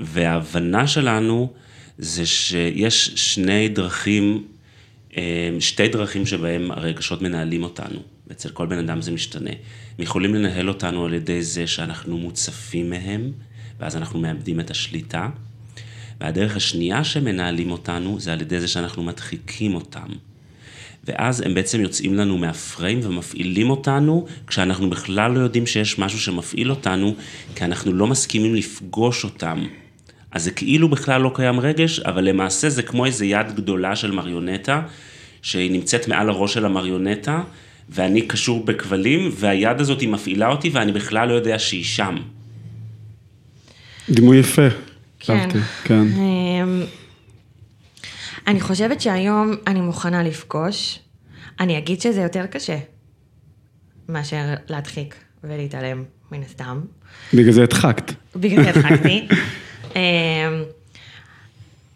וההבנה 0.01 0.88
שלנו 0.88 1.53
זה 1.98 2.25
שיש 2.25 3.12
שני 3.15 3.70
דרכים, 3.70 4.48
אה, 5.17 5.50
שתי 5.60 5.88
דרכים 5.88 6.25
שבהם 6.25 6.72
הרגשות 6.72 7.22
מנהלים 7.22 7.63
אותנו. 7.63 8.00
אצל 8.32 8.50
כל 8.50 8.65
בן 8.65 8.77
אדם 8.77 9.01
זה 9.01 9.12
משתנה. 9.12 9.50
הם 9.98 10.03
יכולים 10.03 10.36
לנהל 10.36 10.70
אותנו 10.70 11.05
על 11.05 11.13
ידי 11.13 11.43
זה 11.43 11.67
שאנחנו 11.67 12.17
מוצפים 12.17 12.89
מהם, 12.89 13.32
ואז 13.79 13.96
אנחנו 13.96 14.20
מאבדים 14.20 14.60
את 14.60 14.72
השליטה. 14.72 15.29
והדרך 16.22 16.55
השנייה 16.55 17.03
שמנהלים 17.03 17.72
אותנו, 17.72 18.20
זה 18.20 18.34
על 18.34 18.41
ידי 18.41 18.60
זה 18.60 18.67
שאנחנו 18.67 19.03
מדחיקים 19.03 19.75
אותם. 19.75 20.08
ואז 21.08 21.41
הם 21.41 21.53
בעצם 21.53 21.82
יוצאים 21.82 22.13
לנו 22.13 22.38
מהפריים 22.38 23.00
ומפעילים 23.03 23.70
אותנו, 23.70 24.25
כשאנחנו 24.48 24.89
בכלל 24.89 25.32
לא 25.32 25.39
יודעים 25.39 25.65
שיש 25.65 26.00
משהו 26.00 26.20
שמפעיל 26.20 26.70
אותנו, 26.70 27.15
כי 27.55 27.65
אנחנו 27.65 27.93
לא 27.93 28.08
מסכימים 28.08 28.55
לפגוש 28.55 29.24
אותם. 29.24 29.63
אז 30.32 30.43
זה 30.43 30.51
כאילו 30.51 30.89
בכלל 30.89 31.22
לא 31.22 31.32
קיים 31.36 31.60
רגש, 31.60 32.00
אבל 32.00 32.24
למעשה 32.24 32.70
זה 32.70 32.84
כמו 32.84 33.05
איזה 33.05 33.25
יד 33.25 33.55
גדולה 33.55 33.96
של 33.96 34.12
מריונטה, 34.12 34.82
שהיא 35.41 35.72
נמצאת 35.72 36.08
מעל 36.08 36.29
הראש 36.29 36.53
של 36.53 36.65
המריונטה, 36.65 37.41
ואני 37.89 38.22
קשור 38.22 38.65
בכבלים, 38.65 39.32
והיד 39.34 39.82
הזאת 39.82 40.01
היא 40.01 40.10
מפעילה 40.10 40.48
אותי, 40.48 40.70
ואני 40.70 40.91
בכלל 40.91 41.27
לא 41.27 41.34
יודע 41.34 41.60
שהיא 41.60 41.84
שם. 41.84 42.15
דימוי 44.10 44.38
יפה. 44.38 44.67
כן. 45.25 45.50
כן. 45.84 46.01
אמ, 46.01 46.84
אני 48.48 48.62
חושבת 48.62 49.01
שהיום 49.01 49.51
אני 49.68 49.82
מוכנה 49.82 50.24
לפגוש, 50.24 51.00
אני 51.60 51.77
אגיד 51.77 52.01
שזה 52.01 52.22
יותר 52.22 52.46
קשה 52.46 52.77
מאשר 54.10 54.53
להדחיק 54.70 55.15
ולהתעלם, 55.44 56.03
מן 56.32 56.42
הסתם. 56.44 56.82
בגלל 57.34 57.51
זה 57.51 57.63
הדחקת. 57.63 58.13
בגלל 58.36 58.63
זה 58.63 58.70
הדחקתי. 58.80 59.27
אמ, 59.96 60.01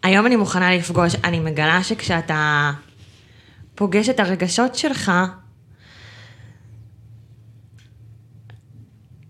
היום 0.02 0.26
אני 0.26 0.36
מוכנה 0.36 0.76
לפגוש, 0.76 1.14
אני 1.24 1.40
מגלה 1.40 1.82
שכשאתה 1.82 2.72
פוגש 3.74 4.08
את 4.08 4.20
הרגשות 4.20 4.74
שלך, 4.74 5.12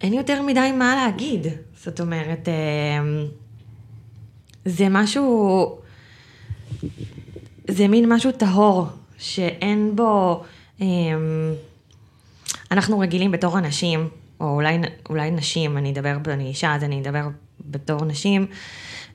אין 0.00 0.12
יותר 0.12 0.43
מדי 0.43 0.73
מה 0.78 0.95
להגיד. 0.95 1.47
זאת 1.76 2.00
אומרת, 2.00 2.49
אמ, 2.49 3.26
זה 4.69 4.87
משהו, 4.91 5.79
זה 7.69 7.89
מין 7.89 8.13
משהו 8.13 8.33
טהור, 8.33 8.87
שאין 9.19 9.97
בו, 9.97 10.45
אמ, 10.81 10.87
אנחנו 12.71 12.99
רגילים 12.99 13.31
בתור 13.31 13.59
אנשים, 13.59 14.09
או 14.41 14.55
אולי, 14.55 14.79
אולי 15.11 15.31
נשים, 15.31 15.79
אני 15.79 15.93
אדבר, 15.93 16.17
אני 16.27 16.47
אישה, 16.47 16.75
אז 16.75 16.85
אני 16.85 17.01
אדבר 17.01 17.29
בתור 17.61 18.05
נשים, 18.05 18.47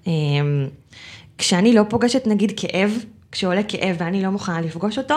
אמ, 0.07 0.67
כשאני 1.37 1.73
לא 1.73 1.83
פוגשת 1.89 2.27
נגיד 2.27 2.51
כאב, 2.55 2.91
כשעולה 3.31 3.63
כאב 3.63 3.95
ואני 3.99 4.23
לא 4.23 4.29
מוכנה 4.29 4.61
לפגוש 4.61 4.97
אותו, 4.97 5.15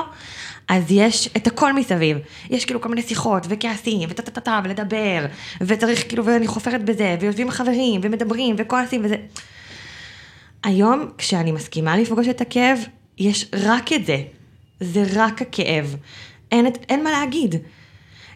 אז 0.69 0.85
יש 0.91 1.29
את 1.37 1.47
הכל 1.47 1.73
מסביב. 1.73 2.19
יש 2.51 2.65
כאילו 2.65 2.81
כל 2.81 2.89
מיני 2.89 3.03
שיחות 3.03 3.47
וכעסים 3.49 4.09
וטה 4.11 4.23
טה 4.23 4.31
טה 4.31 4.41
טה 4.41 4.61
ולדבר, 4.65 5.27
וצריך 5.61 6.09
כאילו, 6.09 6.25
ואני 6.25 6.47
חופרת 6.47 6.85
בזה, 6.85 7.17
ויושבים 7.21 7.51
חברים 7.51 8.01
ומדברים 8.05 8.57
וכועסים 8.59 9.05
וזה. 9.05 9.17
היום, 10.67 11.11
כשאני 11.19 11.53
מסכימה 11.53 11.97
לפגוש 11.97 12.29
את 12.29 12.41
הכאב, 12.41 12.79
יש 13.19 13.51
רק 13.55 13.93
את 13.93 14.07
זה. 14.07 14.23
זה 14.81 15.05
רק 15.15 15.43
הכאב. 15.43 15.97
אין, 16.53 16.67
אין 16.89 17.05
מה 17.05 17.11
להגיד. 17.11 17.55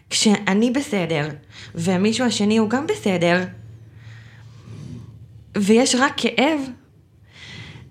כשאני 0.09 0.71
בסדר, 0.71 1.29
ומישהו 1.75 2.25
השני 2.25 2.57
הוא 2.57 2.69
גם 2.69 2.87
בסדר, 2.87 3.43
ויש 5.57 5.95
רק 5.95 6.13
כאב, 6.17 6.59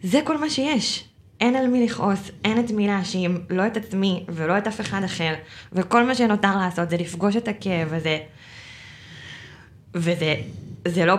זה 0.02 0.20
כל 0.24 0.38
מה 0.38 0.50
שיש. 0.50 1.04
אין 1.40 1.56
על 1.56 1.66
מי 1.66 1.84
לכעוס, 1.84 2.30
אין 2.44 2.60
את 2.60 2.70
מי 2.70 2.86
להאשים, 2.86 3.44
לא 3.50 3.66
את 3.66 3.76
עצמי 3.76 4.24
ולא 4.28 4.58
את 4.58 4.66
אף 4.66 4.80
אחד 4.80 5.02
אחר, 5.04 5.34
וכל 5.72 6.06
מה 6.06 6.14
שנותר 6.14 6.56
לעשות 6.56 6.90
זה 6.90 6.96
לפגוש 6.96 7.36
את 7.36 7.48
הכאב 7.48 7.92
הזה. 7.92 8.18
וזה 9.94 10.34
זה 10.88 11.04
לא, 11.04 11.14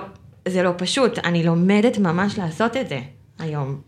זה 0.48 0.64
לא 0.64 0.72
פשוט, 0.78 1.20
אני 1.20 1.44
לומדת 1.44 1.98
ממש 1.98 2.38
לעשות 2.38 2.78
את 2.78 2.90
זה 2.90 3.00
היום. 3.40 3.82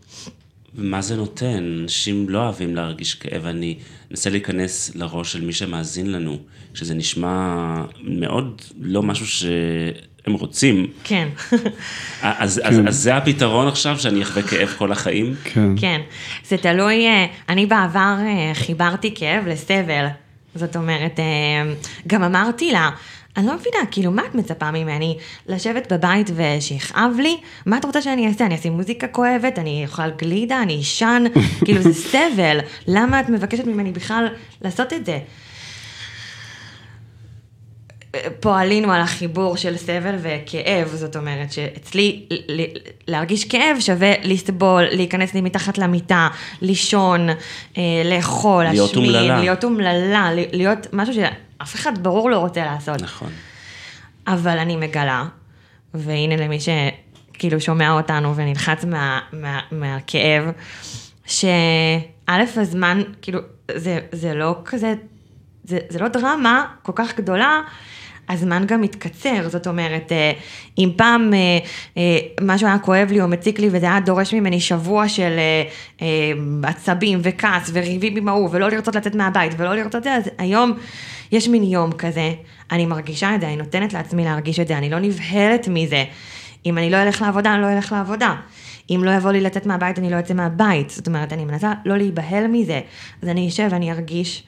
ומה 0.74 1.02
זה 1.02 1.16
נותן? 1.16 1.78
אנשים 1.82 2.28
לא 2.28 2.38
אוהבים 2.38 2.76
להרגיש 2.76 3.14
כאב. 3.14 3.46
אני 3.46 3.78
אנסה 4.10 4.30
להיכנס 4.30 4.94
לראש 4.94 5.32
של 5.32 5.44
מי 5.44 5.52
שמאזין 5.52 6.12
לנו, 6.12 6.38
שזה 6.74 6.94
נשמע 6.94 7.74
מאוד 8.02 8.62
לא 8.80 9.02
משהו 9.02 9.26
שהם 9.26 10.32
רוצים. 10.32 10.86
כן, 11.04 11.28
אז, 12.22 12.60
אז, 12.64 12.80
אז 12.88 12.96
זה 12.96 13.16
הפתרון 13.16 13.68
עכשיו, 13.68 13.98
שאני 13.98 14.22
אחווה 14.22 14.42
כאב 14.42 14.74
כל 14.78 14.92
החיים? 14.92 15.34
כן. 15.44 15.68
כן. 15.76 16.00
זה 16.48 16.56
תלוי, 16.56 17.06
אה, 17.06 17.26
אני 17.48 17.66
בעבר 17.66 18.16
אה, 18.20 18.50
חיברתי 18.54 19.14
כאב 19.14 19.46
לסבל. 19.46 20.06
זאת 20.54 20.76
אומרת, 20.76 21.20
אה, 21.20 21.74
גם 22.06 22.22
אמרתי 22.22 22.72
לה, 22.72 22.90
אני 23.36 23.46
לא 23.46 23.54
מבינה, 23.54 23.78
כאילו, 23.90 24.10
מה 24.10 24.22
את 24.30 24.34
מצפה 24.34 24.70
ממני? 24.70 25.18
לשבת 25.46 25.92
בבית 25.92 26.30
ושיכאב 26.34 27.12
לי? 27.18 27.36
מה 27.66 27.78
את 27.78 27.84
רוצה 27.84 28.02
שאני 28.02 28.28
אעשה? 28.28 28.46
אני 28.46 28.54
אשים 28.54 28.72
מוזיקה 28.72 29.08
כואבת, 29.08 29.58
אני 29.58 29.84
אוכל 29.86 30.10
גלידה, 30.10 30.62
אני 30.62 30.80
אשן? 30.80 31.24
כאילו, 31.64 31.82
זה 31.82 31.94
סבל. 31.94 32.58
למה 32.86 33.20
את 33.20 33.28
מבקשת 33.28 33.66
ממני 33.66 33.92
בכלל 33.92 34.28
לעשות 34.62 34.92
את 34.92 35.06
זה? 35.06 35.18
פה 38.40 38.60
עלינו 38.60 38.92
על 38.92 39.00
החיבור 39.00 39.56
של 39.56 39.76
סבל 39.76 40.14
וכאב, 40.18 40.88
זאת 40.94 41.16
אומרת 41.16 41.52
שאצלי 41.52 42.26
להרגיש 43.08 43.44
כאב 43.44 43.76
שווה 43.80 44.12
לסבול, 44.22 44.84
להיכנס 44.90 45.34
לי 45.34 45.40
מתחת 45.40 45.78
למיטה, 45.78 46.28
לישון, 46.62 47.28
אה, 47.78 47.82
לאכול, 48.04 48.64
להיות 48.64 48.96
להשמין, 48.96 49.14
אומללה. 49.14 49.40
להיות 49.40 49.64
אומללה, 49.64 50.30
להיות 50.52 50.86
משהו 50.92 51.14
שאף 51.58 51.74
אחד 51.74 52.02
ברור 52.02 52.30
לא 52.30 52.38
רוצה 52.38 52.64
לעשות. 52.64 53.02
נכון. 53.02 53.32
אבל 54.26 54.58
אני 54.58 54.76
מגלה, 54.76 55.24
והנה 55.94 56.36
למי 56.36 56.58
שכאילו 56.60 57.60
שומע 57.60 57.92
אותנו 57.92 58.36
ונלחץ 58.36 58.84
מה, 58.84 59.20
מה, 59.32 59.60
מהכאב, 59.72 60.44
שא' 61.26 62.38
הזמן, 62.56 63.02
כאילו, 63.22 63.40
זה, 63.74 64.00
זה 64.12 64.34
לא 64.34 64.56
כזה, 64.64 64.94
זה, 65.64 65.78
זה 65.88 65.98
לא 65.98 66.08
דרמה 66.08 66.66
כל 66.82 66.92
כך 66.94 67.16
גדולה. 67.16 67.60
הזמן 68.28 68.64
גם 68.66 68.80
מתקצר, 68.80 69.48
זאת 69.48 69.66
אומרת, 69.66 70.12
אה, 70.12 70.32
אם 70.78 70.90
פעם 70.96 71.34
אה, 71.34 71.58
אה, 71.96 72.18
משהו 72.40 72.66
היה 72.66 72.78
כואב 72.78 73.08
לי 73.10 73.20
או 73.20 73.28
מציק 73.28 73.58
לי 73.58 73.68
וזה 73.72 73.86
היה 73.86 74.00
דורש 74.00 74.34
ממני 74.34 74.60
שבוע 74.60 75.08
של 75.08 75.38
עצבים 76.62 77.18
וכעס 77.22 77.70
וריבים 77.72 78.16
עם 78.16 78.28
ההוא 78.28 78.48
ולא 78.52 78.70
לרצות 78.70 78.96
לצאת 78.96 79.14
מהבית 79.14 79.52
ולא 79.56 79.74
לרצות 79.74 80.04
זה, 80.04 80.14
אז 80.14 80.30
היום 80.38 80.72
יש 81.32 81.48
מין 81.48 81.62
יום 81.62 81.92
כזה, 81.92 82.32
אני 82.72 82.86
מרגישה 82.86 83.34
את 83.34 83.40
זה, 83.40 83.46
אני 83.46 83.56
נותנת 83.56 83.92
לעצמי 83.92 84.24
להרגיש 84.24 84.60
את 84.60 84.68
זה, 84.68 84.78
אני 84.78 84.90
לא 84.90 84.98
נבהלת 84.98 85.68
מזה. 85.68 86.04
אם 86.66 86.78
אני 86.78 86.90
לא 86.90 86.96
אלך 86.96 87.22
לעבודה, 87.22 87.54
אני 87.54 87.62
לא 87.62 87.72
אלך 87.72 87.92
לעבודה. 87.92 88.34
אם 88.90 89.00
לא 89.04 89.10
יבוא 89.10 89.32
לי 89.32 89.40
לצאת 89.40 89.66
מהבית, 89.66 89.98
אני 89.98 90.10
לא 90.10 90.18
אצא 90.18 90.34
מהבית. 90.34 90.90
זאת 90.90 91.06
אומרת, 91.06 91.32
אני 91.32 91.44
מנסה 91.44 91.72
לא 91.84 91.96
להיבהל 91.96 92.46
מזה. 92.46 92.80
אז 93.22 93.28
אני 93.28 93.48
אשב 93.48 93.68
ואני 93.70 93.92
ארגיש, 93.92 94.44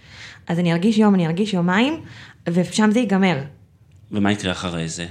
אז 0.49 0.59
אני 0.59 0.73
ארגיש 0.73 0.99
יום, 0.99 1.14
אני 1.14 1.26
ארגיש 1.26 1.54
יומיים, 1.54 2.00
ושם 2.49 2.90
זה 2.90 2.99
ייגמר. 3.00 3.38
ומה 4.13 4.33
יקרה 4.33 4.53
אחרי 4.53 4.89
זה? 4.89 5.07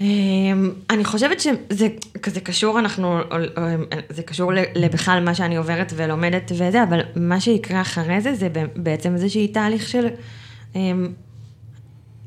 אמ, 0.00 0.70
אני 0.90 1.04
חושבת 1.04 1.40
שזה 1.40 1.88
כזה 2.22 2.40
קשור, 2.40 2.78
אנחנו, 2.78 3.18
זה 4.08 4.22
קשור 4.22 4.52
לבכלל 4.74 5.22
מה 5.24 5.34
שאני 5.34 5.56
עוברת 5.56 5.92
ולומדת 5.96 6.52
וזה, 6.54 6.82
אבל 6.82 7.00
מה 7.16 7.40
שיקרה 7.40 7.80
אחרי 7.80 8.20
זה, 8.20 8.34
זה 8.34 8.48
בעצם 8.76 9.14
איזשהי 9.14 9.48
תהליך 9.48 9.88
של 9.88 10.06
אמ, 10.74 11.12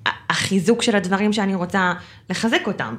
ה- 0.05 0.33
חיזוק 0.33 0.81
של 0.81 0.95
הדברים 0.95 1.33
שאני 1.33 1.55
רוצה 1.55 1.93
לחזק 2.29 2.61
אותם. 2.67 2.95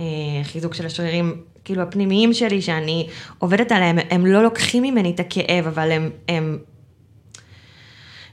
אה, 0.00 0.04
חיזוק 0.44 0.74
של 0.74 0.86
השרירים, 0.86 1.34
כאילו 1.64 1.82
הפנימיים 1.82 2.34
שלי, 2.34 2.62
שאני 2.62 3.08
עובדת 3.38 3.72
עליהם, 3.72 3.98
הם 4.10 4.26
לא 4.26 4.42
לוקחים 4.42 4.82
ממני 4.82 5.10
את 5.10 5.20
הכאב, 5.20 5.66
אבל 5.66 5.90
הם, 5.90 6.10
הם 6.28 6.58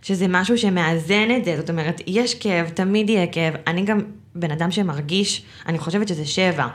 שזה 0.10 0.26
משהו 0.30 0.58
שמאזן 0.58 1.28
את 1.38 1.46
זה, 1.46 1.58
זאת 1.58 1.70
אומרת, 1.70 2.02
יש 2.08 2.36
כאב, 2.36 2.70
תמיד 2.70 3.10
יהיה 3.10 3.28
כאב. 3.28 3.54
אני 3.68 3.82
גם 3.86 4.02
בן 4.36 4.52
אדם 4.52 4.72
שמרגיש, 4.72 5.42
אני 5.68 5.80
חושבת 5.80 6.08
שזה 6.08 6.26
שבע. 6.26 6.68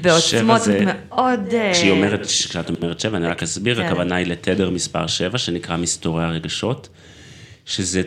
בעוצמות 0.00 0.60
זה- 0.62 0.84
מאוד... 0.84 1.40
אה, 1.52 1.70
כשהיא 1.72 1.90
אומרת, 1.90 2.26
כשאת 2.26 2.70
אומרת 2.82 3.00
שבע, 3.00 3.16
אני 3.16 3.26
רק 3.26 3.42
אסביר, 3.42 3.74
כן. 3.74 3.82
הכוונה 3.86 4.16
היא 4.16 4.26
לתדר 4.26 4.70
מספר 4.70 5.06
שבע, 5.06 5.38
שנקרא 5.38 5.76
מסתורי 5.76 6.24
הרגשות, 6.24 6.88
שזה 7.64 8.02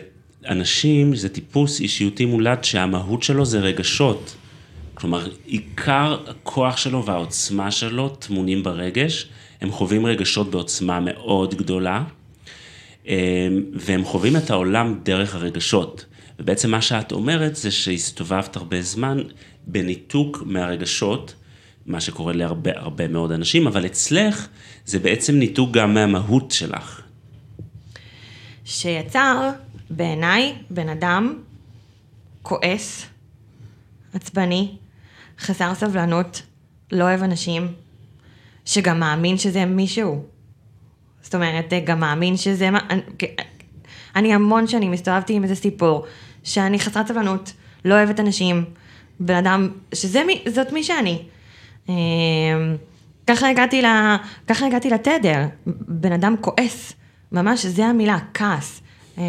אנשים, 0.48 1.16
זה 1.16 1.28
טיפוס 1.28 1.80
אישיותי 1.80 2.24
מולד 2.24 2.64
שהמהות 2.64 3.22
שלו 3.22 3.44
זה 3.44 3.58
רגשות. 3.60 4.34
כלומר, 4.94 5.28
עיקר 5.46 6.16
הכוח 6.26 6.76
שלו 6.76 7.04
והעוצמה 7.06 7.70
שלו 7.70 8.08
טמונים 8.08 8.62
ברגש, 8.62 9.28
הם 9.60 9.70
חווים 9.70 10.06
רגשות 10.06 10.50
בעוצמה 10.50 11.00
מאוד 11.00 11.54
גדולה, 11.54 12.02
והם 13.74 14.04
חווים 14.04 14.36
את 14.36 14.50
העולם 14.50 14.98
דרך 15.02 15.34
הרגשות. 15.34 16.04
ובעצם 16.38 16.70
מה 16.70 16.82
שאת 16.82 17.12
אומרת 17.12 17.56
זה 17.56 17.70
שהסתובבת 17.70 18.56
הרבה 18.56 18.82
זמן 18.82 19.18
בניתוק 19.66 20.42
מהרגשות, 20.46 21.34
מה 21.86 22.00
שקורה 22.00 22.32
להרבה 22.32 22.70
הרבה 22.74 23.08
מאוד 23.08 23.32
אנשים, 23.32 23.66
אבל 23.66 23.86
אצלך 23.86 24.48
זה 24.86 24.98
בעצם 24.98 25.34
ניתוק 25.34 25.70
גם 25.70 25.94
מהמהות 25.94 26.50
שלך. 26.50 27.00
שיצר 28.64 29.50
בעיניי 29.90 30.54
בן 30.70 30.88
אדם 30.88 31.38
כועס, 32.42 33.06
עצבני, 34.14 34.68
חסר 35.38 35.74
סבלנות, 35.74 36.42
לא 36.92 37.04
אוהב 37.04 37.22
אנשים, 37.22 37.72
שגם 38.64 39.00
מאמין 39.00 39.38
שזה 39.38 39.64
מישהו. 39.64 40.24
זאת 41.30 41.34
אומרת, 41.34 41.72
גם 41.84 42.00
מאמין 42.00 42.36
שזה... 42.36 42.70
מה- 42.70 42.80
אני, 42.90 43.00
אני 44.16 44.34
המון 44.34 44.66
שנים 44.66 44.92
הסתובבתי 44.92 45.32
עם 45.32 45.42
איזה 45.42 45.54
סיפור, 45.54 46.04
שאני 46.44 46.78
חסרת 46.78 47.06
סבלנות, 47.06 47.52
לא 47.84 47.94
אוהבת 47.94 48.20
אנשים, 48.20 48.64
בן 49.20 49.34
אדם, 49.34 49.68
שזה 49.94 50.24
מי, 50.24 50.42
זאת 50.48 50.72
מי 50.72 50.82
שאני. 50.84 51.22
אמ, 51.88 51.94
ככה 53.26 53.50
הגעתי, 53.50 53.82
ל, 53.82 53.86
ככה 54.48 54.66
הגעתי 54.66 54.90
לתדר, 54.90 55.46
בן 55.88 56.12
אדם 56.12 56.34
כועס, 56.40 56.92
ממש 57.32 57.66
זה 57.66 57.86
המילה, 57.86 58.18
כעס. 58.34 58.82
אמ, 59.18 59.22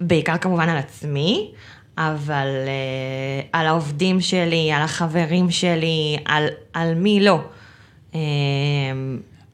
בעיקר 0.00 0.38
כמובן 0.38 0.68
על 0.68 0.76
עצמי, 0.76 1.52
אבל 1.98 2.46
אה, 2.66 3.60
על 3.60 3.66
העובדים 3.66 4.20
שלי, 4.20 4.72
על 4.72 4.82
החברים 4.82 5.50
שלי, 5.50 6.16
על, 6.24 6.46
על 6.72 6.94
מי 6.94 7.20
לא. 7.24 7.40
אמ, 8.14 8.18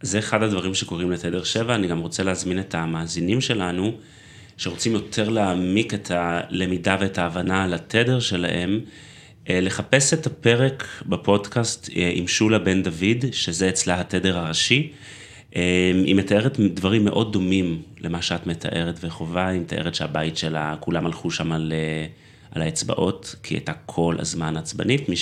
זה 0.03 0.19
אחד 0.19 0.43
הדברים 0.43 0.75
שקורים 0.75 1.11
לתדר 1.11 1.45
7, 1.45 1.75
אני 1.75 1.87
גם 1.87 1.99
רוצה 1.99 2.23
להזמין 2.23 2.61
את 2.61 2.75
המאזינים 2.75 3.41
שלנו, 3.41 3.93
שרוצים 4.57 4.93
יותר 4.93 5.29
להעמיק 5.29 5.95
את 5.95 6.11
הלמידה 6.11 6.97
ואת 7.01 7.19
ההבנה 7.19 7.65
על 7.65 7.75
התדר 7.75 8.21
שלהם, 8.21 8.81
אה, 9.51 9.61
לחפש 9.61 10.15
את 10.15 10.27
הפרק 10.27 10.85
בפודקאסט 11.07 11.91
אה, 11.97 12.11
עם 12.15 12.29
שולה 12.29 12.59
בן 12.59 12.83
דוד, 12.83 13.33
שזה 13.33 13.69
אצלה 13.69 14.01
התדר 14.01 14.39
הראשי. 14.39 14.93
אה, 15.57 15.93
היא 16.05 16.15
מתארת 16.15 16.61
דברים 16.61 17.05
מאוד 17.05 17.33
דומים 17.33 17.83
למה 18.01 18.23
שאת 18.23 18.47
מתארת 18.47 18.99
וחובה, 19.05 19.47
היא 19.47 19.61
מתארת 19.61 19.95
שהבית 19.95 20.37
שלה, 20.37 20.77
כולם 20.81 21.07
הלכו 21.07 21.31
שם 21.31 21.53
על, 21.53 21.73
על 22.51 22.63
האצבעות, 22.63 23.35
כי 23.43 23.55
היא 23.55 23.59
הייתה 23.59 23.73
כל 23.87 24.17
הזמן 24.19 24.57
עצבנית, 24.57 25.09
מי 25.09 25.17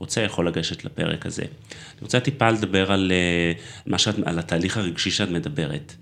שרוצה 0.00 0.20
יכול 0.20 0.48
לגשת 0.48 0.84
לפרק 0.84 1.26
הזה. 1.26 1.42
אני 1.42 2.00
רוצה 2.00 2.20
טיפה 2.20 2.50
לדבר 2.50 2.92
על, 2.92 3.12
אה, 3.14 3.52
מה 3.86 3.98
שאת, 3.98 4.14
על 4.24 4.38
התהליך 4.38 4.76
הרגשי 4.76 5.10
שאת 5.10 5.28
מדברת, 5.28 5.94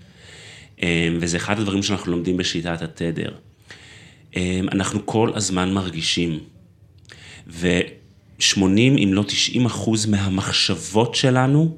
אה, 0.83 1.09
וזה 1.19 1.37
אחד 1.37 1.59
הדברים 1.59 1.83
שאנחנו 1.83 2.11
לומדים 2.11 2.37
בשיטת 2.37 2.81
התדר. 2.81 3.31
אה, 4.35 4.59
אנחנו 4.71 5.05
כל 5.05 5.31
הזמן 5.35 5.73
מרגישים, 5.73 6.39
ו-80 7.47 8.63
אם 8.77 9.09
לא 9.13 9.23
90 9.27 9.65
אחוז 9.65 10.05
מהמחשבות 10.05 11.15
שלנו, 11.15 11.77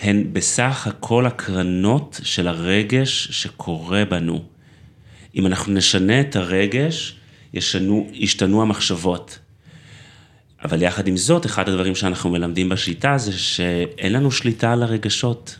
הן 0.00 0.32
בסך 0.32 0.86
הכל 0.86 1.26
הקרנות 1.26 2.20
של 2.22 2.48
הרגש 2.48 3.28
שקורה 3.30 4.04
בנו. 4.04 4.44
אם 5.36 5.46
אנחנו 5.46 5.72
נשנה 5.72 6.20
את 6.20 6.36
הרגש, 6.36 7.16
ישנו, 7.54 8.08
ישתנו 8.12 8.62
המחשבות. 8.62 9.38
אבל 10.64 10.82
יחד 10.82 11.06
עם 11.06 11.16
זאת, 11.16 11.46
אחד 11.46 11.68
הדברים 11.68 11.94
שאנחנו 11.94 12.30
מלמדים 12.30 12.68
בשיטה 12.68 13.18
זה 13.18 13.32
שאין 13.32 14.12
לנו 14.12 14.30
שליטה 14.30 14.72
על 14.72 14.82
הרגשות. 14.82 15.58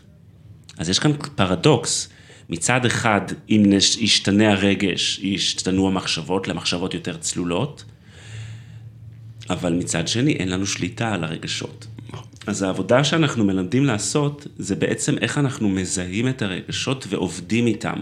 אז 0.77 0.89
יש 0.89 0.99
כאן 0.99 1.11
פרדוקס. 1.35 2.09
מצד 2.49 2.85
אחד, 2.85 3.21
אם 3.49 3.63
ישתנה 3.99 4.51
הרגש, 4.51 5.19
ישתנו 5.19 5.87
המחשבות 5.87 6.47
למחשבות 6.47 6.93
יותר 6.93 7.17
צלולות, 7.17 7.83
אבל 9.49 9.73
מצד 9.73 10.07
שני, 10.07 10.31
אין 10.31 10.49
לנו 10.49 10.65
שליטה 10.65 11.13
על 11.13 11.23
הרגשות. 11.23 11.87
אז 12.47 12.61
העבודה 12.61 13.03
שאנחנו 13.03 13.43
מלמדים 13.43 13.85
לעשות, 13.85 14.47
זה 14.57 14.75
בעצם 14.75 15.17
איך 15.17 15.37
אנחנו 15.37 15.69
מזהים 15.69 16.27
את 16.27 16.41
הרגשות 16.41 17.05
ועובדים 17.09 17.67
איתם. 17.67 18.01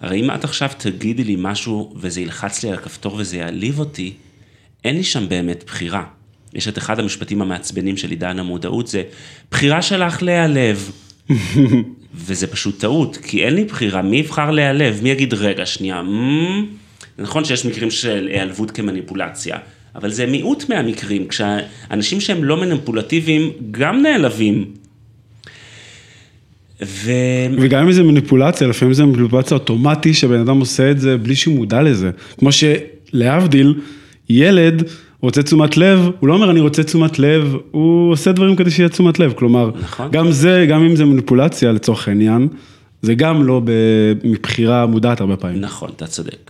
הרי 0.00 0.20
אם 0.20 0.30
את 0.30 0.44
עכשיו 0.44 0.70
תגידי 0.78 1.24
לי 1.24 1.36
משהו 1.38 1.94
וזה 1.96 2.20
ילחץ 2.20 2.62
לי 2.62 2.68
על 2.68 2.74
הכפתור 2.74 3.14
וזה 3.14 3.36
יעליב 3.36 3.78
אותי, 3.78 4.14
אין 4.84 4.96
לי 4.96 5.04
שם 5.04 5.28
באמת 5.28 5.64
בחירה. 5.66 6.04
יש 6.54 6.68
את 6.68 6.78
אחד 6.78 6.98
המשפטים 6.98 7.42
המעצבנים 7.42 7.96
של 7.96 8.10
עידן 8.10 8.38
המודעות, 8.38 8.86
זה 8.86 9.02
בחירה 9.50 9.82
שלך 9.82 10.22
להיעלב. 10.22 10.90
וזה 12.14 12.46
פשוט 12.46 12.80
טעות, 12.80 13.16
כי 13.16 13.44
אין 13.44 13.54
לי 13.54 13.64
בחירה, 13.64 14.02
מי 14.02 14.16
יבחר 14.16 14.50
להיעלב? 14.50 15.00
מי 15.02 15.10
יגיד, 15.10 15.34
רגע, 15.34 15.66
שנייה, 15.66 16.02
מ... 16.02 16.66
זה 17.16 17.22
נכון 17.22 17.44
שיש 17.44 17.66
מקרים 17.66 17.90
של 17.90 18.28
היעלבות 18.32 18.70
כמניפולציה, 18.70 19.58
אבל 19.94 20.10
זה 20.10 20.26
מיעוט 20.26 20.68
מהמקרים, 20.68 21.28
כשאנשים 21.28 22.20
שהם 22.20 22.44
לא 22.44 22.56
מניפולטיביים 22.56 23.50
גם 23.70 24.02
נעלבים. 24.02 24.64
ו... 26.82 27.10
וגם 27.58 27.84
אם 27.84 27.92
זה 27.92 28.02
מניפולציה, 28.02 28.66
לפעמים 28.66 28.94
זה 28.94 29.04
מניפולציה 29.04 29.56
אוטומטי 29.56 30.14
שבן 30.14 30.40
אדם 30.40 30.60
עושה 30.60 30.90
את 30.90 31.00
זה 31.00 31.16
בלי 31.16 31.36
שהוא 31.36 31.56
מודע 31.56 31.82
לזה. 31.82 32.10
כמו 32.38 32.50
שלהבדיל, 32.52 33.74
ילד 34.28 34.88
רוצה 35.20 35.42
תשומת 35.42 35.76
לב, 35.76 36.10
הוא 36.20 36.28
לא 36.28 36.34
אומר 36.34 36.50
אני 36.50 36.60
רוצה 36.60 36.82
תשומת 36.82 37.18
לב, 37.18 37.56
הוא 37.70 38.12
עושה 38.12 38.32
דברים 38.32 38.56
כדי 38.56 38.70
שיהיה 38.70 38.88
תשומת 38.88 39.18
לב. 39.18 39.32
כלומר, 39.36 39.70
נכון. 39.82 40.08
גם 40.10 40.32
זה, 40.32 40.66
גם 40.68 40.82
אם 40.84 40.96
זה 40.96 41.04
מניפולציה 41.04 41.72
לצורך 41.72 42.08
העניין, 42.08 42.48
זה 43.02 43.14
גם 43.14 43.42
לא 43.42 43.62
מבחירה 44.24 44.86
מודעת 44.86 45.20
הרבה 45.20 45.36
פעמים. 45.36 45.60
נכון, 45.60 45.90
אתה 45.96 46.06
צודק. 46.06 46.49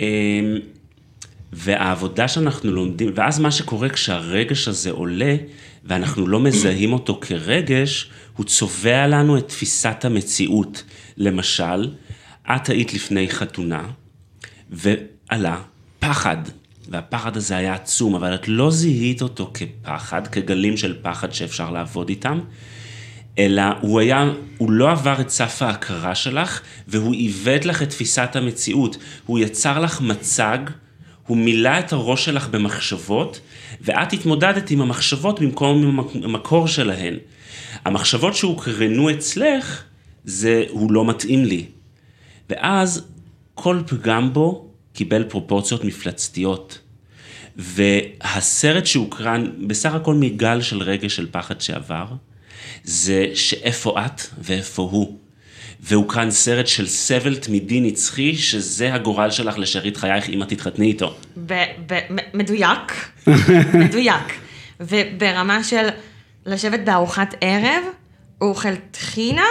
אמ, 0.00 0.58
והעבודה 1.52 2.28
שאנחנו 2.28 2.72
לומדים, 2.72 3.10
ואז 3.14 3.38
מה 3.38 3.50
שקורה 3.50 3.88
כשהרגש 3.88 4.68
הזה 4.68 4.90
עולה, 4.90 5.36
ואנחנו 5.84 6.26
לא 6.26 6.40
מזהים 6.40 6.92
אותו 6.92 7.18
כרגש, 7.20 8.10
הוא 8.36 8.46
צובע 8.46 9.06
לנו 9.06 9.38
את 9.38 9.48
תפיסת 9.48 10.04
המציאות. 10.04 10.82
למשל, 11.16 11.90
את 12.56 12.68
היית 12.68 12.94
לפני 12.94 13.28
חתונה, 13.28 13.88
ועלה 14.70 15.62
פחד, 15.98 16.36
והפחד 16.88 17.36
הזה 17.36 17.56
היה 17.56 17.74
עצום, 17.74 18.14
אבל 18.14 18.34
את 18.34 18.48
לא 18.48 18.70
זיהית 18.70 19.22
אותו 19.22 19.50
כפחד, 19.54 20.26
כגלים 20.26 20.76
של 20.76 20.96
פחד 21.02 21.32
שאפשר 21.32 21.70
לעבוד 21.70 22.08
איתם, 22.08 22.40
אלא 23.38 23.62
הוא 23.80 24.00
היה, 24.00 24.30
הוא 24.58 24.70
לא 24.70 24.90
עבר 24.90 25.20
את 25.20 25.30
סף 25.30 25.62
ההכרה 25.62 26.14
שלך, 26.14 26.60
והוא 26.88 27.14
עיוות 27.14 27.64
לך 27.64 27.82
את 27.82 27.90
תפיסת 27.90 28.36
המציאות. 28.36 28.96
הוא 29.26 29.38
יצר 29.38 29.80
לך 29.80 30.00
מצג, 30.00 30.58
הוא 31.26 31.36
מילא 31.36 31.78
את 31.78 31.92
הראש 31.92 32.24
שלך 32.24 32.48
במחשבות, 32.48 33.40
ואת 33.80 34.12
התמודדת 34.12 34.70
עם 34.70 34.80
המחשבות 34.80 35.40
במקום 35.40 35.98
עם 36.14 36.24
המקור 36.24 36.68
שלהן. 36.68 37.14
המחשבות 37.84 38.34
שהוקרנו 38.34 39.10
אצלך, 39.10 39.82
זה 40.24 40.64
הוא 40.70 40.92
לא 40.92 41.04
מתאים 41.04 41.44
לי. 41.44 41.66
ואז 42.50 43.06
כל 43.54 43.82
פגם 43.86 44.32
בו 44.32 44.70
קיבל 44.92 45.24
פרופורציות 45.24 45.84
מפלצתיות. 45.84 46.78
והסרט 47.56 48.86
שהוקרן 48.86 49.46
בסך 49.66 49.94
הכל 49.94 50.14
מגל 50.14 50.60
של 50.60 50.82
רגש 50.82 51.16
של 51.16 51.26
פחד 51.30 51.60
שעבר, 51.60 52.06
זה 52.84 53.26
שאיפה 53.34 53.94
את 54.06 54.20
ואיפה 54.38 54.82
הוא. 54.82 55.18
והוקרן 55.82 56.30
סרט 56.30 56.66
של 56.66 56.86
סבל 56.88 57.36
תמידי 57.36 57.80
נצחי, 57.80 58.36
שזה 58.36 58.94
הגורל 58.94 59.30
שלך 59.30 59.58
לשארית 59.58 59.96
חייך 59.96 60.28
אם 60.28 60.42
את 60.42 60.48
תתחתני 60.48 60.86
איתו. 60.86 61.14
ב- 61.46 61.64
ב- 61.86 62.16
מדויק, 62.34 63.10
מדויק. 63.84 64.38
וברמה 64.80 65.64
של 65.64 65.88
לשבת 66.46 66.80
בארוחת 66.80 67.34
ערב, 67.40 67.82
הוא 68.38 68.48
אוכל 68.48 68.76
טחינה, 68.90 69.44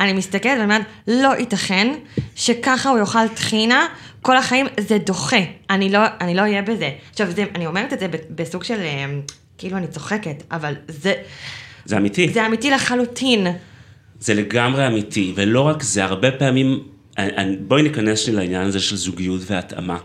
אני 0.00 0.12
מסתכלת 0.12 0.52
ואני 0.52 0.64
אומרת, 0.64 0.82
לא 1.08 1.36
ייתכן 1.38 1.94
שככה 2.36 2.90
הוא 2.90 2.98
יאכל 2.98 3.28
טחינה, 3.28 3.86
כל 4.22 4.36
החיים 4.36 4.66
זה 4.80 4.98
דוחה, 4.98 5.36
אני 5.70 5.88
לא, 5.92 5.98
אני 6.20 6.34
לא 6.34 6.40
אהיה 6.40 6.62
בזה. 6.62 6.90
עכשיו, 7.10 7.30
זה, 7.30 7.44
אני 7.54 7.66
אומרת 7.66 7.92
את 7.92 7.98
זה 8.00 8.06
בסוג 8.30 8.64
של, 8.64 8.80
אה, 8.80 9.06
כאילו 9.58 9.76
אני 9.76 9.86
צוחקת, 9.86 10.42
אבל 10.50 10.74
זה, 10.88 11.14
זה 11.88 11.96
אמיתי. 11.96 12.28
זה 12.28 12.46
אמיתי 12.46 12.70
לחלוטין. 12.70 13.46
זה 14.20 14.34
לגמרי 14.34 14.86
אמיתי, 14.86 15.32
ולא 15.36 15.60
רק 15.60 15.82
זה, 15.82 16.04
הרבה 16.04 16.30
פעמים, 16.30 16.82
בואי 17.60 17.82
ניכנס 17.82 18.18
שנייה 18.18 18.40
לעניין 18.40 18.62
הזה 18.62 18.80
של 18.80 18.96
זוגיות 18.96 19.40
והתאמה. 19.46 19.98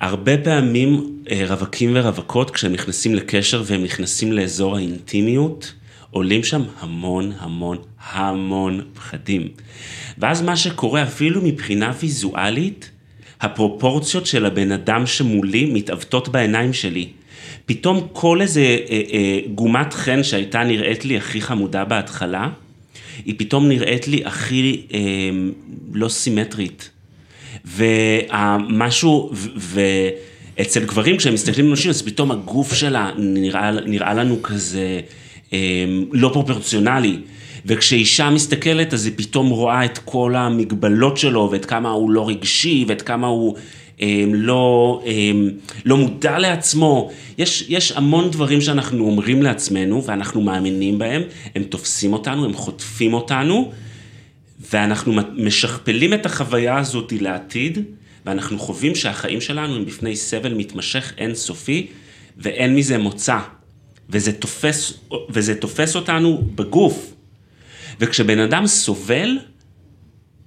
הרבה 0.00 0.38
פעמים 0.38 1.18
אה, 1.30 1.44
רווקים 1.48 1.90
ורווקות, 1.94 2.50
כשהם 2.50 2.72
נכנסים 2.72 3.14
לקשר 3.14 3.62
והם 3.66 3.82
נכנסים 3.82 4.32
לאזור 4.32 4.76
האינטימיות, 4.76 5.72
עולים 6.10 6.42
שם 6.42 6.62
המון 6.80 7.32
המון 7.38 7.78
המון 8.10 8.80
פחדים. 8.94 9.48
ואז 10.18 10.42
מה 10.42 10.56
שקורה, 10.56 11.02
אפילו 11.02 11.40
מבחינה 11.42 11.92
ויזואלית, 12.00 12.90
הפרופורציות 13.40 14.26
של 14.26 14.46
הבן 14.46 14.72
אדם 14.72 15.06
שמולי 15.06 15.70
מתעוותות 15.72 16.28
בעיניים 16.28 16.72
שלי. 16.72 17.08
פתאום 17.66 18.06
כל 18.12 18.40
איזה 18.40 18.60
אה, 18.60 19.00
אה, 19.12 19.38
גומת 19.54 19.94
חן 19.94 20.22
שהייתה 20.22 20.64
נראית 20.64 21.04
לי 21.04 21.16
הכי 21.16 21.40
חמודה 21.40 21.84
בהתחלה, 21.84 22.48
היא 23.24 23.34
פתאום 23.38 23.68
נראית 23.68 24.08
לי 24.08 24.22
הכי 24.24 24.82
אה, 24.94 25.00
לא 25.92 26.08
סימטרית. 26.08 26.90
ומשהו, 27.64 29.32
ואצל 29.56 30.84
גברים 30.84 31.16
כשהם 31.16 31.34
מסתכלים 31.34 31.66
על 31.66 31.72
נשים, 31.72 31.90
אז 31.90 32.02
פתאום 32.02 32.30
הגוף 32.30 32.74
שלה 32.74 33.10
נראה, 33.18 33.70
נראה 33.70 34.14
לנו 34.14 34.42
כזה 34.42 35.00
אה, 35.52 35.84
לא 36.12 36.30
פרופורציונלי. 36.32 37.18
וכשאישה 37.66 38.30
מסתכלת, 38.30 38.94
אז 38.94 39.06
היא 39.06 39.12
פתאום 39.16 39.48
רואה 39.48 39.84
את 39.84 39.98
כל 39.98 40.34
המגבלות 40.36 41.16
שלו, 41.16 41.48
ואת 41.52 41.64
כמה 41.64 41.90
הוא 41.90 42.10
לא 42.10 42.28
רגשי, 42.28 42.84
ואת 42.88 43.02
כמה 43.02 43.26
הוא 43.26 43.56
לא, 44.32 45.02
אה, 45.06 45.30
לא 45.84 45.96
מודע 45.96 46.38
לעצמו. 46.38 47.10
יש, 47.38 47.64
יש 47.68 47.92
המון 47.92 48.30
דברים 48.30 48.60
שאנחנו 48.60 49.04
אומרים 49.04 49.42
לעצמנו, 49.42 50.04
ואנחנו 50.04 50.40
מאמינים 50.40 50.98
בהם, 50.98 51.22
הם 51.54 51.62
תופסים 51.62 52.12
אותנו, 52.12 52.44
הם 52.44 52.52
חוטפים 52.52 53.14
אותנו, 53.14 53.72
ואנחנו 54.70 55.12
משכפלים 55.34 56.14
את 56.14 56.26
החוויה 56.26 56.78
הזאת 56.78 57.12
לעתיד, 57.20 57.78
ואנחנו 58.26 58.58
חווים 58.58 58.94
שהחיים 58.94 59.40
שלנו 59.40 59.76
הם 59.76 59.84
בפני 59.84 60.16
סבל 60.16 60.54
מתמשך 60.54 61.12
אינסופי, 61.18 61.86
ואין 62.36 62.76
מזה 62.76 62.98
מוצא. 62.98 63.38
וזה 64.10 64.32
תופס, 64.32 64.92
וזה 65.30 65.54
תופס 65.54 65.96
אותנו 65.96 66.42
בגוף. 66.54 67.12
וכשבן 68.00 68.38
אדם 68.38 68.66
סובל, 68.66 69.38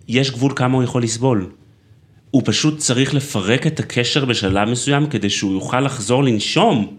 יש 0.08 0.32
גבול 0.32 0.54
כמה 0.56 0.76
הוא 0.76 0.84
יכול 0.84 1.04
לסבול. 1.04 1.50
הוא 2.34 2.42
פשוט 2.46 2.78
צריך 2.78 3.14
לפרק 3.14 3.68
את 3.68 3.80
הקשר 3.80 4.26
בשלב 4.26 4.70
מסוים 4.70 5.10
כדי 5.10 5.30
שהוא 5.30 5.54
יוכל 5.54 5.80
לחזור 5.80 6.24
לנשום. 6.24 6.98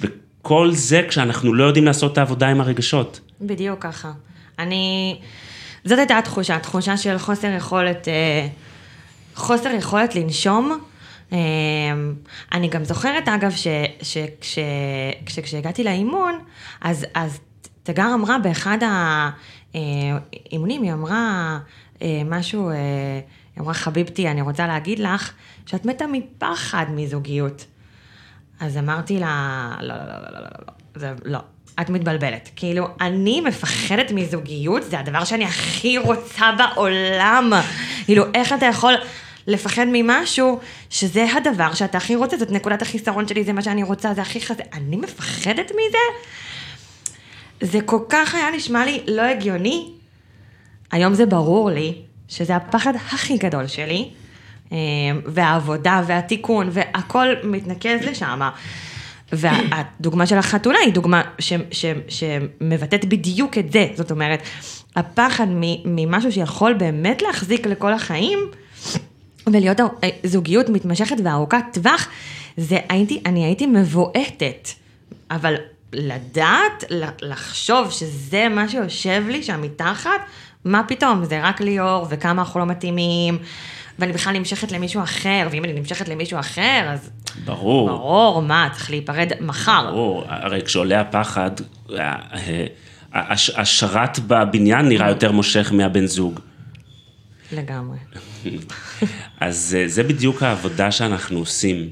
וכל 0.00 0.70
זה 0.72 1.02
כשאנחנו 1.08 1.54
לא 1.54 1.64
יודעים 1.64 1.84
לעשות 1.84 2.12
את 2.12 2.18
העבודה 2.18 2.48
עם 2.48 2.60
הרגשות. 2.60 3.20
בדיוק 3.40 3.82
ככה. 3.82 4.12
אני... 4.58 5.18
זאת 5.84 5.98
הייתה 5.98 6.18
התחושה, 6.18 6.58
תחושה 6.58 6.96
של 6.96 7.18
חוסר 7.18 7.48
יכולת, 7.56 8.08
אה, 8.08 8.48
חוסר 9.34 9.70
יכולת 9.70 10.14
לנשום. 10.14 10.80
אה, 11.32 11.38
אני 12.52 12.68
גם 12.68 12.84
זוכרת, 12.84 13.28
אגב, 13.28 13.52
שכשהגעתי 14.42 15.84
לאימון, 15.84 16.38
אז, 16.80 17.06
אז 17.14 17.40
תגר 17.82 18.14
אמרה 18.14 18.38
באחד 18.38 18.78
האימונים, 19.74 20.82
היא 20.82 20.92
אמרה 20.92 21.58
אה, 22.02 22.22
משהו, 22.24 22.70
היא 23.56 23.62
אמרה, 23.62 23.74
חביבתי, 23.74 24.28
אני 24.28 24.40
רוצה 24.42 24.66
להגיד 24.66 24.98
לך 24.98 25.32
שאת 25.66 25.84
מתה 25.84 26.04
מפחד 26.06 26.86
מזוגיות. 26.90 27.64
אז 28.60 28.76
אמרתי 28.76 29.18
לה, 29.18 29.76
לא, 29.80 29.94
לא, 29.94 30.04
לא, 30.04 30.30
לא, 30.32 30.40
לא, 30.40 30.48
לא, 30.66 30.72
זה 30.94 31.12
לא. 31.24 31.38
את 31.80 31.90
מתבלבלת. 31.90 32.50
כאילו, 32.56 32.88
אני 33.00 33.40
מפחדת 33.40 34.10
מזוגיות, 34.10 34.82
זה 34.82 34.98
הדבר 34.98 35.24
שאני 35.24 35.44
הכי 35.44 35.98
רוצה 35.98 36.52
בעולם. 36.58 37.52
כאילו, 38.04 38.24
איך 38.34 38.52
אתה 38.52 38.66
יכול 38.66 38.94
לפחד 39.46 39.84
ממשהו 39.92 40.60
שזה 40.90 41.26
הדבר 41.36 41.74
שאתה 41.74 41.98
הכי 41.98 42.16
רוצה, 42.16 42.36
זאת 42.36 42.50
נקודת 42.50 42.82
החיסרון 42.82 43.28
שלי, 43.28 43.44
זה 43.44 43.52
מה 43.52 43.62
שאני 43.62 43.82
רוצה, 43.82 44.14
זה 44.14 44.22
הכי 44.22 44.40
חזק. 44.40 44.64
אני 44.72 44.96
מפחדת 44.96 45.70
מזה? 45.70 45.98
זה 47.60 47.80
כל 47.80 48.00
כך 48.08 48.34
היה 48.34 48.50
נשמע 48.50 48.84
לי 48.84 49.02
לא 49.06 49.22
הגיוני. 49.22 49.92
היום 50.92 51.14
זה 51.14 51.26
ברור 51.26 51.70
לי 51.70 52.02
שזה 52.28 52.56
הפחד 52.56 52.92
הכי 52.96 53.36
גדול 53.36 53.66
שלי, 53.66 54.10
והעבודה 55.26 56.02
והתיקון 56.06 56.68
והכל 56.72 57.26
מתנקז 57.44 58.02
לשם. 58.02 58.40
והדוגמה 59.32 60.26
של 60.26 60.38
החתונה 60.38 60.78
היא 60.78 60.92
דוגמה 60.92 61.22
ש, 61.38 61.52
ש, 61.70 61.84
שמבטאת 62.08 63.04
בדיוק 63.04 63.58
את 63.58 63.72
זה, 63.72 63.88
זאת 63.94 64.10
אומרת, 64.10 64.42
הפחד 64.96 65.46
ממשהו 65.84 66.32
שיכול 66.32 66.74
באמת 66.74 67.22
להחזיק 67.22 67.66
לכל 67.66 67.92
החיים, 67.92 68.38
ולהיות 69.46 69.80
זוגיות 70.24 70.68
מתמשכת 70.68 71.16
וארוכת 71.24 71.64
טווח, 71.72 72.08
זה 72.56 72.78
הייתי, 72.88 73.22
אני 73.26 73.44
הייתי 73.44 73.66
מבועטת, 73.66 74.68
אבל 75.30 75.54
לדעת, 75.92 76.84
לחשוב 77.22 77.90
שזה 77.90 78.48
מה 78.48 78.68
שיושב 78.68 79.22
לי 79.28 79.42
שם 79.42 79.62
מתחת, 79.62 80.20
מה 80.66 80.82
פתאום, 80.88 81.24
זה 81.24 81.40
רק 81.42 81.60
ליאור, 81.60 82.06
וכמה 82.10 82.42
אנחנו 82.42 82.60
לא 82.60 82.66
מתאימים. 82.66 83.38
ואני 83.98 84.12
בכלל 84.12 84.38
נמשכת 84.38 84.72
למישהו 84.72 85.02
אחר, 85.02 85.48
ואם 85.50 85.64
אני 85.64 85.72
נמשכת 85.72 86.08
למישהו 86.08 86.38
אחר, 86.40 86.86
אז... 86.88 87.10
ברור. 87.44 87.88
ברור, 87.88 88.42
מה, 88.42 88.68
צריך 88.72 88.90
להיפרד 88.90 89.32
מחר. 89.40 89.90
ברור, 89.90 90.24
הרי 90.28 90.62
כשעולה 90.62 91.00
הפחד, 91.00 91.50
השרת 93.56 94.18
בבניין 94.18 94.88
נראה 94.88 95.08
יותר 95.08 95.32
מושך 95.32 95.72
מהבן 95.72 96.06
זוג. 96.06 96.40
לגמרי. 97.52 97.98
אז 99.40 99.76
זה 99.86 100.02
בדיוק 100.02 100.42
העבודה 100.42 100.90
שאנחנו 100.90 101.38
עושים. 101.38 101.88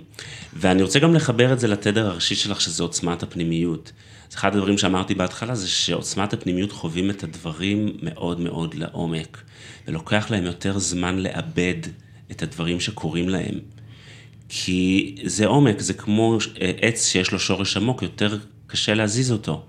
ואני 0.56 0.82
רוצה 0.82 0.98
גם 0.98 1.14
לחבר 1.14 1.52
את 1.52 1.60
זה 1.60 1.68
לתדר 1.68 2.06
הראשי 2.06 2.34
שלך, 2.34 2.60
שזה 2.60 2.82
עוצמת 2.82 3.22
הפנימיות. 3.22 3.92
אז 4.30 4.34
אחד 4.34 4.56
הדברים 4.56 4.78
שאמרתי 4.78 5.14
בהתחלה 5.14 5.54
זה 5.54 5.68
שעוצמת 5.68 6.32
הפנימיות 6.32 6.72
חווים 6.72 7.10
את 7.10 7.22
הדברים 7.24 7.96
מאוד 8.02 8.40
מאוד 8.40 8.74
לעומק, 8.74 9.42
ולוקח 9.88 10.30
להם 10.30 10.44
יותר 10.44 10.78
זמן 10.78 11.18
לאבד 11.18 11.74
את 12.30 12.42
הדברים 12.42 12.80
שקורים 12.80 13.28
להם. 13.28 13.54
כי 14.48 15.14
זה 15.24 15.46
עומק, 15.46 15.80
זה 15.80 15.94
כמו 15.94 16.38
עץ 16.82 17.06
שיש 17.06 17.32
לו 17.32 17.38
שורש 17.38 17.76
עמוק, 17.76 18.02
יותר 18.02 18.38
קשה 18.66 18.94
להזיז 18.94 19.32
אותו. 19.32 19.64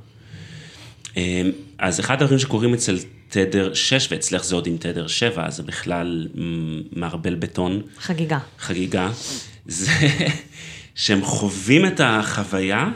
אז 1.78 2.00
אחד 2.00 2.22
הדברים 2.22 2.40
שקורים 2.40 2.74
אצל 2.74 2.98
תדר 3.30 3.74
6, 3.74 4.08
ואצלך 4.12 4.44
זה 4.44 4.56
עוד 4.56 4.68
עם 4.68 4.78
תדר 4.78 5.08
7, 5.08 5.46
אז 5.48 5.56
זה 5.56 5.64
בכלל 5.64 6.28
מערבל 6.96 7.36
בטון. 7.36 7.82
חגיגה. 8.00 8.40
חגיגה. 8.60 9.12
זה 9.66 9.92
שהם 10.96 11.26
חווים 11.26 11.86
את 11.86 12.02
החוויה, 12.04 12.90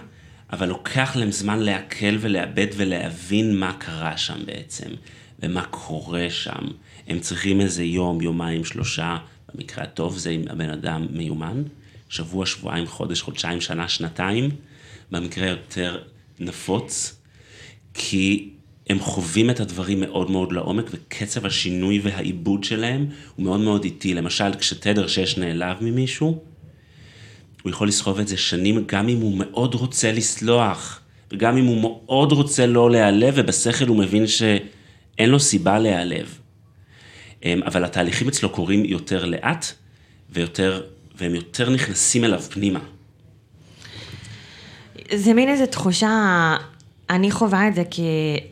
אבל 0.53 0.67
לוקח 0.67 1.15
להם 1.15 1.31
זמן 1.31 1.59
לעכל 1.59 2.17
ולאבד 2.19 2.67
ולהבין 2.75 3.59
מה 3.59 3.73
קרה 3.73 4.17
שם 4.17 4.45
בעצם, 4.45 4.89
ומה 5.39 5.65
קורה 5.65 6.29
שם. 6.29 6.67
הם 7.07 7.19
צריכים 7.19 7.61
איזה 7.61 7.83
יום, 7.83 8.21
יומיים, 8.21 8.65
שלושה, 8.65 9.17
במקרה 9.53 9.83
הטוב 9.83 10.17
זה 10.17 10.29
אם 10.29 10.41
הבן 10.49 10.69
אדם 10.69 11.07
מיומן, 11.11 11.63
שבוע, 12.09 12.45
שבועיים, 12.45 12.87
חודש, 12.87 13.21
חודשיים, 13.21 13.61
שנה, 13.61 13.87
שנתיים, 13.87 14.49
במקרה 15.11 15.47
יותר 15.47 16.03
נפוץ, 16.39 17.21
כי 17.93 18.49
הם 18.89 18.99
חווים 18.99 19.49
את 19.49 19.59
הדברים 19.59 19.99
מאוד 19.99 20.31
מאוד 20.31 20.51
לעומק, 20.51 20.85
וקצב 20.91 21.45
השינוי 21.45 21.99
והעיבוד 22.03 22.63
שלהם 22.63 23.07
הוא 23.35 23.43
מאוד 23.43 23.59
מאוד 23.59 23.83
איטי. 23.83 24.13
למשל, 24.13 24.53
כשתדר 24.59 25.07
6 25.07 25.37
נעלב 25.37 25.77
ממישהו, 25.81 26.43
הוא 27.63 27.69
יכול 27.69 27.87
לסחוב 27.87 28.19
את 28.19 28.27
זה 28.27 28.37
שנים, 28.37 28.83
גם 28.85 29.09
אם 29.09 29.21
הוא 29.21 29.37
מאוד 29.37 29.73
רוצה 29.73 30.11
לסלוח, 30.11 30.99
וגם 31.31 31.57
אם 31.57 31.65
הוא 31.65 31.81
מאוד 31.81 32.31
רוצה 32.31 32.65
לא 32.65 32.91
להיעלב, 32.91 33.33
ובשכל 33.37 33.87
הוא 33.87 33.97
מבין 33.97 34.27
שאין 34.27 35.29
לו 35.29 35.39
סיבה 35.39 35.79
להיעלב. 35.79 36.39
אבל 37.45 37.85
התהליכים 37.85 38.27
אצלו 38.27 38.49
קורים 38.49 38.85
יותר 38.85 39.25
לאט, 39.25 39.65
ויותר, 40.29 40.81
והם 41.15 41.35
יותר 41.35 41.69
נכנסים 41.69 42.23
אליו 42.23 42.41
פנימה. 42.41 42.79
זה 45.15 45.33
מין 45.33 45.49
איזו 45.49 45.65
תחושה, 45.65 46.55
אני 47.09 47.31
חווה 47.31 47.67
את 47.67 47.75
זה 47.75 47.83
כ, 47.91 47.99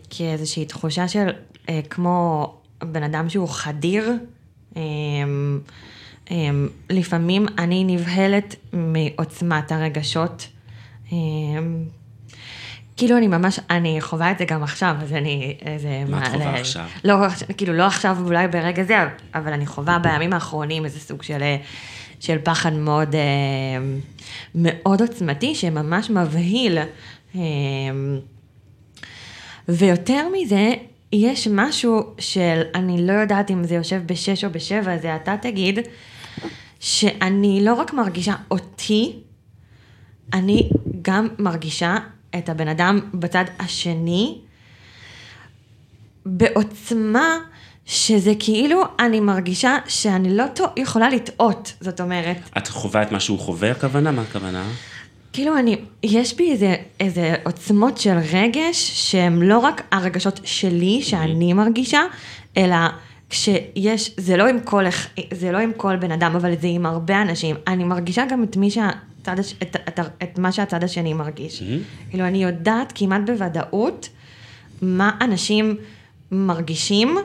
כאיזושהי 0.10 0.66
תחושה 0.66 1.08
של 1.08 1.28
אה, 1.70 1.80
כמו 1.90 2.54
בן 2.84 3.04
אדם 3.04 3.30
שהוא 3.30 3.50
חדיר. 3.50 4.12
אה, 4.78 4.82
לפעמים 6.90 7.46
אני 7.58 7.84
נבהלת 7.84 8.56
מעוצמת 8.74 9.72
הרגשות. 9.72 10.48
אה, 11.12 11.18
כאילו 12.98 13.18
אני 13.18 13.28
ממש, 13.28 13.60
אני 13.70 14.02
חווה 14.02 14.32
את 14.32 14.38
זה 14.38 14.46
גם 14.46 14.64
עכשיו, 14.64 14.96
אז 15.02 15.14
אני 15.14 15.58
איזה... 15.66 16.04
מה 16.08 16.24
את 16.24 16.32
חווה 16.32 16.60
עכשיו? 16.60 16.86
לא, 17.04 17.16
כאילו 17.58 17.74
לא 17.74 17.84
עכשיו 17.88 18.18
אולי 18.26 18.48
ברגע 18.48 18.84
זה, 18.84 18.98
אבל 19.36 19.54
אני 19.54 19.66
חווה 19.66 20.00
בימים 20.00 20.34
האחרונים 20.34 20.86
איזה 20.86 21.00
סוג 21.00 21.24
של, 21.24 21.42
אה, 21.42 21.58
של 22.20 22.38
פחד 22.44 22.74
מאוד, 22.74 23.16
אה, 23.16 23.22
מאוד 24.56 25.02
עוצמתי, 25.02 25.56
שממש 25.56 26.10
מבהיל. 26.10 26.78
אה, 27.36 27.42
ויותר 29.70 30.28
מזה, 30.34 30.74
יש 31.14 31.48
משהו 31.52 32.04
של, 32.20 32.62
אני 32.76 33.08
לא 33.08 33.14
יודעת 33.14 33.52
אם 33.52 33.64
זה 33.64 33.76
יושב 33.76 34.02
בשש 34.06 34.44
או 34.44 34.50
בשבע, 34.50 34.98
זה 34.98 35.16
אתה 35.16 35.36
תגיד, 35.42 35.80
שאני 36.80 37.60
לא 37.64 37.74
רק 37.74 37.94
מרגישה 37.94 38.36
אותי, 38.52 39.14
אני 40.34 40.70
גם 41.02 41.28
מרגישה 41.40 41.98
את 42.38 42.50
הבן 42.50 42.68
אדם 42.68 43.00
בצד 43.14 43.46
השני, 43.60 44.38
בעוצמה 46.26 47.38
שזה 47.86 48.34
כאילו, 48.40 48.84
אני 49.00 49.20
מרגישה 49.20 49.78
שאני 49.88 50.38
לא 50.38 50.44
יכולה 50.78 51.10
לטעות, 51.10 51.74
זאת 51.82 52.02
אומרת. 52.02 52.38
את 52.58 52.68
חווה 52.68 53.02
את 53.02 53.12
מה 53.12 53.20
שהוא 53.20 53.40
חווה, 53.40 53.72
הכוונה? 53.72 54.12
מה 54.12 54.22
הכוונה? 54.22 54.64
כאילו 55.34 55.58
אני, 55.58 55.78
יש 56.04 56.36
בי 56.36 56.52
איזה, 56.52 56.76
איזה 57.00 57.36
עוצמות 57.44 57.98
של 57.98 58.18
רגש, 58.34 58.92
שהם 59.12 59.44
לא 59.44 59.60
רק 59.60 59.82
הרגשות 59.92 60.40
שלי, 60.44 61.02
שאני 61.02 61.54
מרגישה, 61.54 62.02
אלא 62.58 62.76
כשיש, 63.30 64.12
זה 64.18 64.38
לא 64.38 64.48
עם 64.48 64.60
כל, 64.60 64.84
זה 65.34 65.52
לא 65.52 65.58
עם 65.58 65.72
כל 65.78 65.96
בן 65.96 66.12
אדם, 66.12 66.36
אבל 66.36 66.54
זה 66.62 66.68
עם 66.68 66.86
הרבה 66.86 67.22
אנשים. 67.22 67.56
אני 67.68 67.84
מרגישה 67.84 68.24
גם 68.30 68.44
את 68.44 68.58
מי 68.58 68.72
שהצד, 68.72 69.40
הש- 69.40 69.56
את, 69.62 69.76
את, 69.88 70.00
את, 70.00 70.24
את 70.24 70.40
מה 70.40 70.52
שהצד 70.52 70.84
השני 70.84 71.14
מרגיש. 71.14 71.64
כאילו, 72.10 72.26
אני 72.28 72.44
יודעת 72.44 72.92
כמעט 72.96 73.22
בוודאות 73.26 74.10
מה 74.82 75.12
אנשים 75.22 75.76
מרגישים 76.32 77.18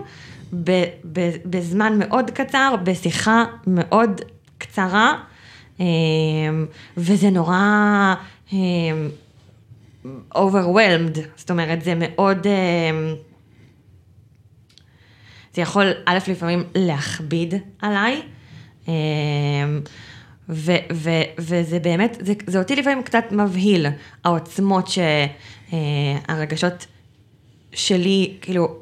ב, 0.64 0.70
ב, 1.12 1.30
בזמן 1.44 1.98
מאוד 1.98 2.30
קצר, 2.30 2.74
בשיחה 2.84 3.44
מאוד 3.66 4.20
קצרה, 4.58 5.14
אמ, 5.80 5.84
וזה 6.96 7.30
נורא 7.30 8.14
אמ, 8.52 9.08
overwhelmed, 10.34 11.18
זאת 11.36 11.50
אומרת, 11.50 11.82
זה 11.84 11.94
מאוד... 11.98 12.46
זה 15.54 15.62
יכול, 15.62 15.86
א', 16.06 16.18
לפעמים 16.28 16.64
להכביד 16.74 17.54
עליי, 17.82 18.22
אמ, 18.88 18.92
ו, 20.48 20.72
ו, 20.92 21.10
וזה 21.38 21.78
באמת, 21.78 22.18
זה, 22.20 22.32
זה 22.46 22.58
אותי 22.58 22.76
לפעמים 22.76 23.02
קצת 23.02 23.24
מבהיל, 23.30 23.86
העוצמות 24.24 24.88
שהרגשות 25.68 26.86
שלי, 27.72 28.36
כאילו, 28.40 28.76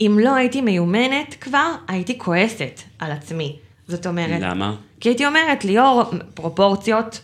אם 0.00 0.18
לא 0.22 0.34
הייתי 0.34 0.60
מיומנת 0.60 1.36
כבר, 1.40 1.74
הייתי 1.88 2.18
כועסת 2.18 2.80
על 2.98 3.12
עצמי. 3.12 3.56
זאת 3.88 4.06
אומרת, 4.06 4.40
למה? 4.40 4.74
כי 5.00 5.08
הייתי 5.08 5.26
אומרת, 5.26 5.64
ליאור, 5.64 6.02
פרופורציות, 6.34 7.20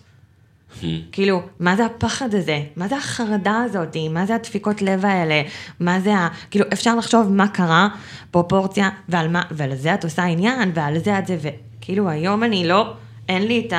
כאילו, 1.13 1.43
מה 1.61 1.77
זה 1.77 1.87
הפחד 1.87 2.35
הזה? 2.35 2.63
מה 2.77 2.89
זה 2.89 2.97
החרדה 2.97 3.63
הזאת? 3.65 3.97
מה 4.11 4.27
זה 4.27 4.35
הדפיקות 4.35 4.83
לב 4.83 5.05
האלה? 5.05 5.43
מה 5.81 6.01
זה 6.01 6.15
ה... 6.15 6.29
כאילו, 6.51 6.65
אפשר 6.73 6.97
לחשוב 6.97 7.33
מה 7.33 7.49
קרה, 7.49 7.89
פרופורציה, 8.31 8.91
ועל 9.09 9.29
מה, 9.29 9.43
ועל 9.51 9.75
זה 9.75 9.95
את 9.95 10.05
עושה 10.05 10.25
עניין, 10.25 10.73
ועל 10.75 10.99
זה 10.99 11.19
את 11.19 11.27
זה, 11.27 11.37
וכאילו, 11.43 12.09
היום 12.09 12.45
אני 12.45 12.69
לא, 12.69 12.95
אין 13.29 13.47
לי 13.47 13.67
את 13.69 13.73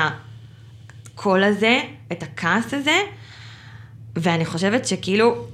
הקול 1.13 1.43
הזה, 1.43 1.81
את 2.11 2.23
הכעס 2.23 2.73
הזה, 2.73 2.97
ואני 4.15 4.45
חושבת 4.45 4.85
שכאילו, 4.85 5.45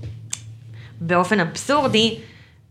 באופן 1.02 1.39
אבסורדי, 1.39 2.19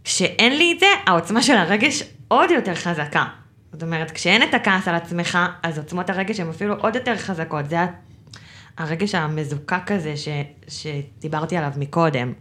כשאין 0.05 0.59
לי 0.59 0.73
את 0.73 0.81
זה, 0.81 0.87
העוצמה 1.07 1.43
של 1.43 1.57
הרגש 1.57 2.03
עוד 2.29 2.51
יותר 2.51 2.75
חזקה. 2.75 3.25
זאת 3.73 3.83
אומרת, 3.83 4.11
כשאין 4.11 4.43
את 4.43 4.55
הכעס 4.55 4.89
על 4.89 4.95
עצמך, 4.95 5.39
אז 5.63 5.79
עוצמות 5.79 6.11
הרגש 6.11 6.41
הן 6.41 6.49
אפילו 6.49 6.75
עוד 6.75 6.95
יותר 6.95 7.17
חזקות. 7.17 7.71
זה 7.71 7.77
הרגש 8.79 9.15
המזוקק 9.15 9.91
הזה 9.91 10.15
ש, 10.17 10.29
שדיברתי 10.69 11.57
עליו 11.57 11.73
מקודם. 11.77 12.33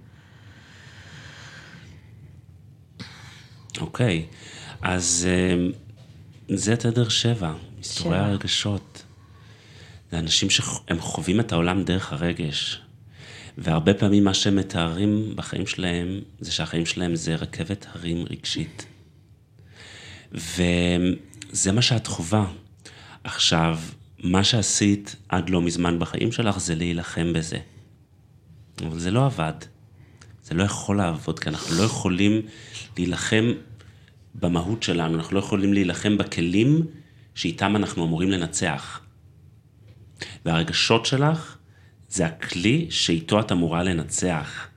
אוקיי, 3.82 4.26
אז 4.82 5.28
אה, 5.30 5.68
זה 6.58 6.76
תדר 6.76 7.10
שבע, 7.10 7.54
מסתורי. 7.80 8.18
הרגשות. 8.18 9.04
זה 10.12 10.20
אנשים 10.20 10.50
שהם 10.50 11.00
חווים 11.00 11.40
את 11.40 11.52
העולם 11.52 11.84
דרך 11.84 12.14
הרגש. 12.14 12.82
והרבה 13.58 13.94
פעמים 13.94 14.24
מה 14.24 14.34
שהם 14.34 14.56
מתארים 14.56 15.34
בחיים 15.36 15.68
שלהם, 15.68 16.20
זה 16.40 16.52
שהחיים 16.52 16.86
שלהם 16.86 17.16
זה 17.16 17.36
רכבת 17.36 17.86
הרים 17.92 18.26
רגשית. 18.30 18.86
וזה 20.32 21.72
מה 21.72 21.82
שאת 21.82 22.08
חווה. 22.08 22.46
עכשיו, 23.24 23.80
מה 24.24 24.44
שעשית 24.44 25.16
עד 25.30 25.50
לא 25.50 25.62
מזמן 25.62 26.00
בחיים 26.00 26.32
שלך 26.32 26.60
זה 26.60 26.76
להילחם 26.76 27.34
בזה. 27.34 27.58
אבל 28.86 29.00
זה 29.00 29.12
לא 29.12 29.26
עבד. 29.26 29.54
זה 30.44 30.56
לא 30.56 30.64
יכול 30.64 30.98
לעבוד, 30.98 31.40
כי 31.40 31.50
אנחנו 31.50 31.76
לא 31.78 31.84
יכולים 31.84 32.42
להילחם 32.98 33.52
במהות 34.36 34.84
שלנו, 34.84 35.16
אנחנו 35.18 35.36
לא 35.36 35.40
יכולים 35.40 35.74
להילחם 35.74 36.18
בכלים 36.18 36.86
שאיתם 37.36 37.76
אנחנו 37.76 38.06
אמורים 38.06 38.30
לנצח. 38.30 39.02
והרגשות 40.46 41.06
שלך 41.06 41.58
זה 42.10 42.26
הכלי 42.26 42.88
שאיתו 42.90 43.40
את 43.40 43.52
אמורה 43.52 43.84
לנצח. 43.84 44.68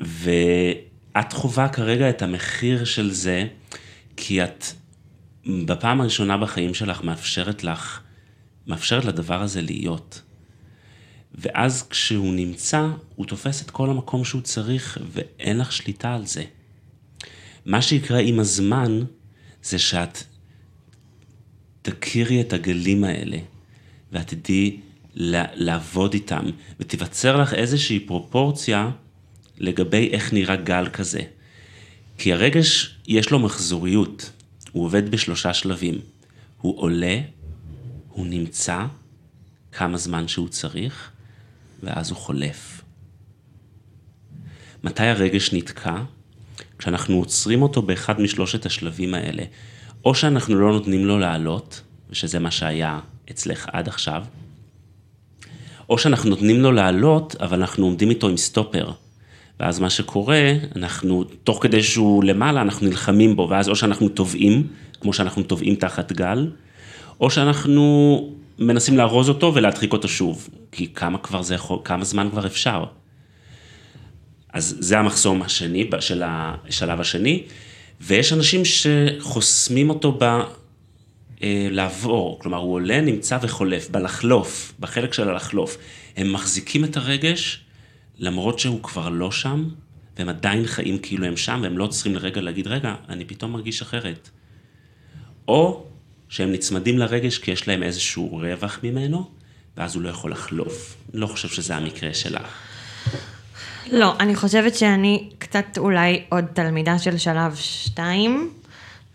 ואת 0.00 1.32
חווה 1.32 1.68
כרגע 1.68 2.10
את 2.10 2.22
המחיר 2.22 2.84
של 2.84 3.10
זה, 3.10 3.46
כי 4.16 4.44
את 4.44 4.64
בפעם 5.46 6.00
הראשונה 6.00 6.36
בחיים 6.36 6.74
שלך 6.74 7.04
מאפשרת 7.04 7.64
לך, 7.64 8.01
מאפשרת 8.66 9.04
לדבר 9.04 9.42
הזה 9.42 9.62
להיות. 9.62 10.22
ואז 11.34 11.88
כשהוא 11.88 12.34
נמצא, 12.34 12.88
הוא 13.16 13.26
תופס 13.26 13.62
את 13.62 13.70
כל 13.70 13.90
המקום 13.90 14.24
שהוא 14.24 14.42
צריך, 14.42 14.98
ואין 15.12 15.58
לך 15.58 15.72
שליטה 15.72 16.14
על 16.14 16.26
זה. 16.26 16.44
מה 17.66 17.82
שיקרה 17.82 18.18
עם 18.18 18.40
הזמן, 18.40 19.00
זה 19.62 19.78
שאת 19.78 20.18
תכירי 21.82 22.40
את 22.40 22.52
הגלים 22.52 23.04
האלה, 23.04 23.38
ואת 24.12 24.34
תדעי 24.34 24.80
לעבוד 25.14 26.14
איתם, 26.14 26.44
ותיווצר 26.80 27.36
לך 27.36 27.54
איזושהי 27.54 28.00
פרופורציה 28.00 28.90
לגבי 29.58 30.08
איך 30.12 30.32
נראה 30.32 30.56
גל 30.56 30.88
כזה. 30.92 31.20
כי 32.18 32.32
הרגש, 32.32 32.96
יש 33.06 33.30
לו 33.30 33.38
מחזוריות, 33.38 34.30
הוא 34.72 34.84
עובד 34.84 35.10
בשלושה 35.10 35.54
שלבים. 35.54 36.00
הוא 36.60 36.78
עולה, 36.78 37.20
הוא 38.12 38.26
נמצא, 38.26 38.86
כמה 39.72 39.96
זמן 39.96 40.28
שהוא 40.28 40.48
צריך, 40.48 41.10
ואז 41.82 42.10
הוא 42.10 42.18
חולף. 42.18 42.82
מתי 44.84 45.06
הרגש 45.06 45.52
נתקע? 45.52 45.96
כשאנחנו 46.78 47.16
עוצרים 47.16 47.62
אותו 47.62 47.82
באחד 47.82 48.20
משלושת 48.20 48.66
השלבים 48.66 49.14
האלה. 49.14 49.42
או 50.04 50.14
שאנחנו 50.14 50.54
לא 50.54 50.72
נותנים 50.72 51.06
לו 51.06 51.18
לעלות, 51.18 51.82
ושזה 52.10 52.38
מה 52.38 52.50
שהיה 52.50 53.00
אצלך 53.30 53.68
עד 53.72 53.88
עכשיו, 53.88 54.24
או 55.88 55.98
שאנחנו 55.98 56.30
נותנים 56.30 56.60
לו 56.60 56.72
לעלות, 56.72 57.36
אבל 57.40 57.60
אנחנו 57.60 57.84
עומדים 57.84 58.10
איתו 58.10 58.28
עם 58.28 58.36
סטופר. 58.36 58.92
ואז 59.60 59.80
מה 59.80 59.90
שקורה, 59.90 60.52
אנחנו, 60.76 61.24
תוך 61.24 61.62
כדי 61.62 61.82
שהוא 61.82 62.24
למעלה, 62.24 62.62
אנחנו 62.62 62.86
נלחמים 62.86 63.36
בו, 63.36 63.48
ואז 63.50 63.68
או 63.68 63.76
שאנחנו 63.76 64.08
טובעים, 64.08 64.66
כמו 65.00 65.12
שאנחנו 65.12 65.42
טובעים 65.42 65.74
תחת 65.74 66.12
גל, 66.12 66.50
או 67.22 67.30
שאנחנו 67.30 68.34
מנסים 68.58 68.96
לארוז 68.96 69.28
אותו 69.28 69.54
ולהדחיק 69.54 69.92
אותו 69.92 70.08
שוב. 70.08 70.48
כי 70.72 70.86
כמה 70.94 71.18
כבר 71.18 71.42
זה 71.42 71.54
יכול, 71.54 71.78
כמה 71.84 72.04
זמן 72.04 72.28
כבר 72.30 72.46
אפשר. 72.46 72.84
אז 74.52 74.76
זה 74.80 74.98
המחסום 74.98 75.42
השני, 75.42 75.90
של 76.00 76.22
השלב 76.26 77.00
השני, 77.00 77.42
ויש 78.00 78.32
אנשים 78.32 78.62
שחוסמים 78.64 79.90
אותו 79.90 80.18
ב... 80.20 80.24
אה, 81.42 81.68
לעבור, 81.70 82.38
כלומר 82.42 82.58
הוא 82.58 82.74
עולה, 82.74 83.00
נמצא 83.00 83.38
וחולף, 83.42 83.90
בלחלוף, 83.90 84.72
בחלק 84.80 85.12
של 85.12 85.28
הלחלוף. 85.28 85.78
הם 86.16 86.32
מחזיקים 86.32 86.84
את 86.84 86.96
הרגש, 86.96 87.60
למרות 88.18 88.58
שהוא 88.58 88.82
כבר 88.82 89.08
לא 89.08 89.30
שם, 89.30 89.68
והם 90.18 90.28
עדיין 90.28 90.66
חיים 90.66 90.98
כאילו 90.98 91.26
הם 91.26 91.36
שם, 91.36 91.60
והם 91.62 91.78
לא 91.78 91.86
צריכים 91.86 92.14
לרגע 92.14 92.40
להגיד, 92.40 92.66
רגע, 92.66 92.94
אני 93.08 93.24
פתאום 93.24 93.52
מרגיש 93.52 93.82
אחרת. 93.82 94.30
או 95.48 95.86
שהם 96.32 96.52
נצמדים 96.52 96.98
לרגש 96.98 97.38
כי 97.38 97.50
יש 97.50 97.68
להם 97.68 97.82
איזשהו 97.82 98.36
רווח 98.36 98.78
ממנו, 98.82 99.24
ואז 99.76 99.94
הוא 99.94 100.02
לא 100.02 100.08
יכול 100.08 100.32
לחלוף. 100.32 100.96
אני 101.12 101.20
לא 101.20 101.26
חושב 101.26 101.48
שזה 101.48 101.76
המקרה 101.76 102.14
שלך. 102.14 102.46
לא, 103.90 104.14
אני 104.20 104.34
חושבת 104.34 104.74
שאני 104.74 105.28
קצת 105.38 105.64
אולי 105.78 106.22
עוד 106.28 106.44
תלמידה 106.52 106.98
של 106.98 107.18
שלב 107.18 107.54
שתיים. 107.56 108.50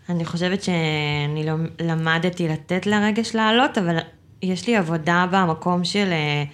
אני 0.08 0.24
חושבת 0.24 0.62
שאני 0.62 1.46
לא, 1.46 1.52
למדתי 1.80 2.48
לתת 2.48 2.86
לרגש 2.86 3.34
לעלות, 3.34 3.78
אבל 3.78 3.98
יש 4.42 4.66
לי 4.66 4.76
עבודה 4.76 5.26
במקום 5.30 5.84
של 5.84 6.08
אה, 6.12 6.44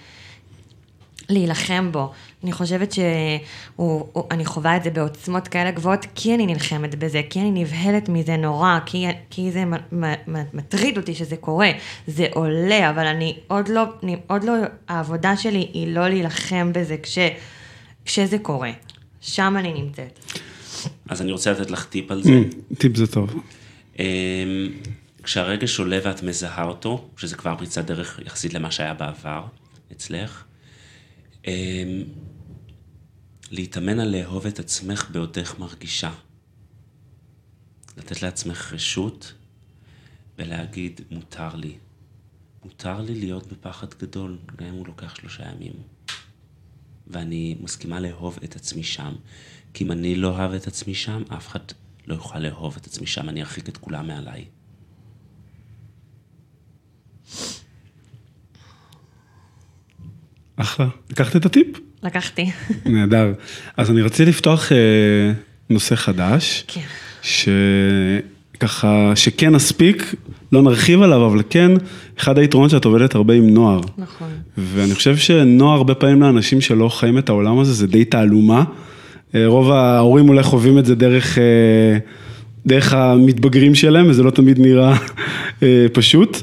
להילחם 1.29 1.91
בו. 1.91 2.11
אני 2.45 2.51
חושבת 2.51 2.91
שאני 2.91 4.45
חווה 4.45 4.77
את 4.77 4.83
זה 4.83 4.89
בעוצמות 4.89 5.47
כאלה 5.47 5.71
גבוהות, 5.71 6.05
כי 6.15 6.35
אני 6.35 6.45
נלחמת 6.45 6.95
בזה, 6.95 7.21
כי 7.29 7.39
אני 7.39 7.51
נבהלת 7.51 8.09
מזה 8.09 8.37
נורא, 8.37 8.79
כי, 8.85 9.05
כי 9.29 9.51
זה 9.51 9.63
מטריד 10.53 10.97
אותי 10.97 11.15
שזה 11.15 11.37
קורה, 11.37 11.71
זה 12.07 12.27
עולה, 12.33 12.89
אבל 12.89 13.05
אני 13.05 13.37
עוד 13.47 13.67
לא, 13.67 13.83
אני 14.03 14.15
עוד 14.27 14.43
לא, 14.43 14.53
העבודה 14.87 15.37
שלי 15.37 15.69
היא 15.73 15.87
לא 15.87 16.07
להילחם 16.07 16.71
בזה 16.73 16.97
כש, 16.97 17.17
כשזה 18.05 18.37
קורה. 18.37 18.71
שם 19.21 19.55
אני 19.59 19.73
נמצאת. 19.73 20.19
אז 21.09 21.21
אני 21.21 21.31
רוצה 21.31 21.51
לתת 21.51 21.71
לך 21.71 21.85
טיפ 21.85 22.11
על 22.11 22.23
זה. 22.23 22.29
Mm, 22.29 22.75
טיפ 22.77 22.95
זה 22.95 23.07
טוב. 23.07 23.33
אמ, 23.99 24.05
כשהרגש 25.23 25.79
עולה 25.79 25.99
ואת 26.03 26.23
מזהה 26.23 26.65
אותו, 26.65 27.09
שזה 27.17 27.35
כבר 27.35 27.55
פריצת 27.57 27.85
דרך 27.85 28.19
יחסית 28.25 28.53
למה 28.53 28.71
שהיה 28.71 28.93
בעבר 28.93 29.43
אצלך, 29.91 30.43
אמ, 31.47 31.51
להתאמן 33.51 33.99
על 33.99 34.15
לאהוב 34.15 34.45
את 34.45 34.59
עצמך 34.59 35.09
בעודך 35.11 35.59
מרגישה. 35.59 36.13
לתת 37.97 38.21
לעצמך 38.21 38.73
רשות 38.73 39.33
ולהגיד, 40.37 41.01
מותר 41.11 41.55
לי. 41.55 41.77
מותר 42.63 43.01
לי 43.01 43.15
להיות 43.15 43.47
בפחד 43.47 43.93
גדול, 43.93 44.37
גם 44.55 44.67
אם 44.67 44.73
הוא 44.73 44.87
לוקח 44.87 45.15
שלושה 45.15 45.43
ימים. 45.51 45.73
ואני 47.07 47.57
מסכימה 47.61 47.99
לאהוב 47.99 48.39
את 48.43 48.55
עצמי 48.55 48.83
שם. 48.83 49.15
כי 49.73 49.83
אם 49.83 49.91
אני 49.91 50.15
לא 50.15 50.27
אוהב 50.27 50.51
את 50.51 50.67
עצמי 50.67 50.95
שם, 50.95 51.23
אף 51.37 51.47
אחד 51.47 51.59
לא 52.07 52.13
יוכל 52.13 52.39
לאהוב 52.39 52.75
את 52.77 52.87
עצמי 52.87 53.07
שם, 53.07 53.29
אני 53.29 53.41
ארחיק 53.41 53.69
את 53.69 53.77
כולם 53.77 54.07
מעליי. 54.07 54.45
אחלה. 60.55 60.87
לקחת 61.09 61.35
את 61.35 61.45
הטיפ? 61.45 61.84
לקחתי. 62.05 62.51
נהדר. 62.85 63.33
אז 63.77 63.91
אני 63.91 64.01
רציתי 64.01 64.29
לפתוח 64.29 64.71
אה, 64.71 64.77
נושא 65.69 65.95
חדש. 65.95 66.65
כן. 66.67 66.81
שככה, 67.21 69.11
שכן 69.15 69.55
נספיק, 69.55 70.15
לא 70.51 70.61
נרחיב 70.61 71.01
עליו, 71.01 71.25
אבל 71.25 71.41
כן, 71.49 71.71
אחד 72.19 72.37
היתרונות 72.37 72.71
שאת 72.71 72.85
עובדת 72.85 73.15
הרבה 73.15 73.33
עם 73.33 73.49
נוער. 73.49 73.81
נכון. 73.97 74.27
ואני 74.57 74.95
חושב 74.95 75.17
שנוער 75.17 75.77
הרבה 75.77 75.95
פעמים 75.95 76.21
לאנשים 76.21 76.61
שלא 76.61 76.89
חיים 76.89 77.17
את 77.17 77.29
העולם 77.29 77.59
הזה, 77.59 77.73
זה 77.73 77.87
די 77.87 78.05
תעלומה. 78.05 78.63
אה, 79.35 79.47
רוב 79.47 79.71
ההורים 79.71 80.29
אולי 80.29 80.43
חווים 80.43 80.79
את 80.79 80.85
זה 80.85 80.95
דרך, 80.95 81.37
אה, 81.37 81.97
דרך 82.65 82.93
המתבגרים 82.93 83.75
שלהם, 83.75 84.09
וזה 84.09 84.23
לא 84.23 84.31
תמיד 84.31 84.59
נראה 84.59 84.97
אה, 85.63 85.85
פשוט. 85.93 86.37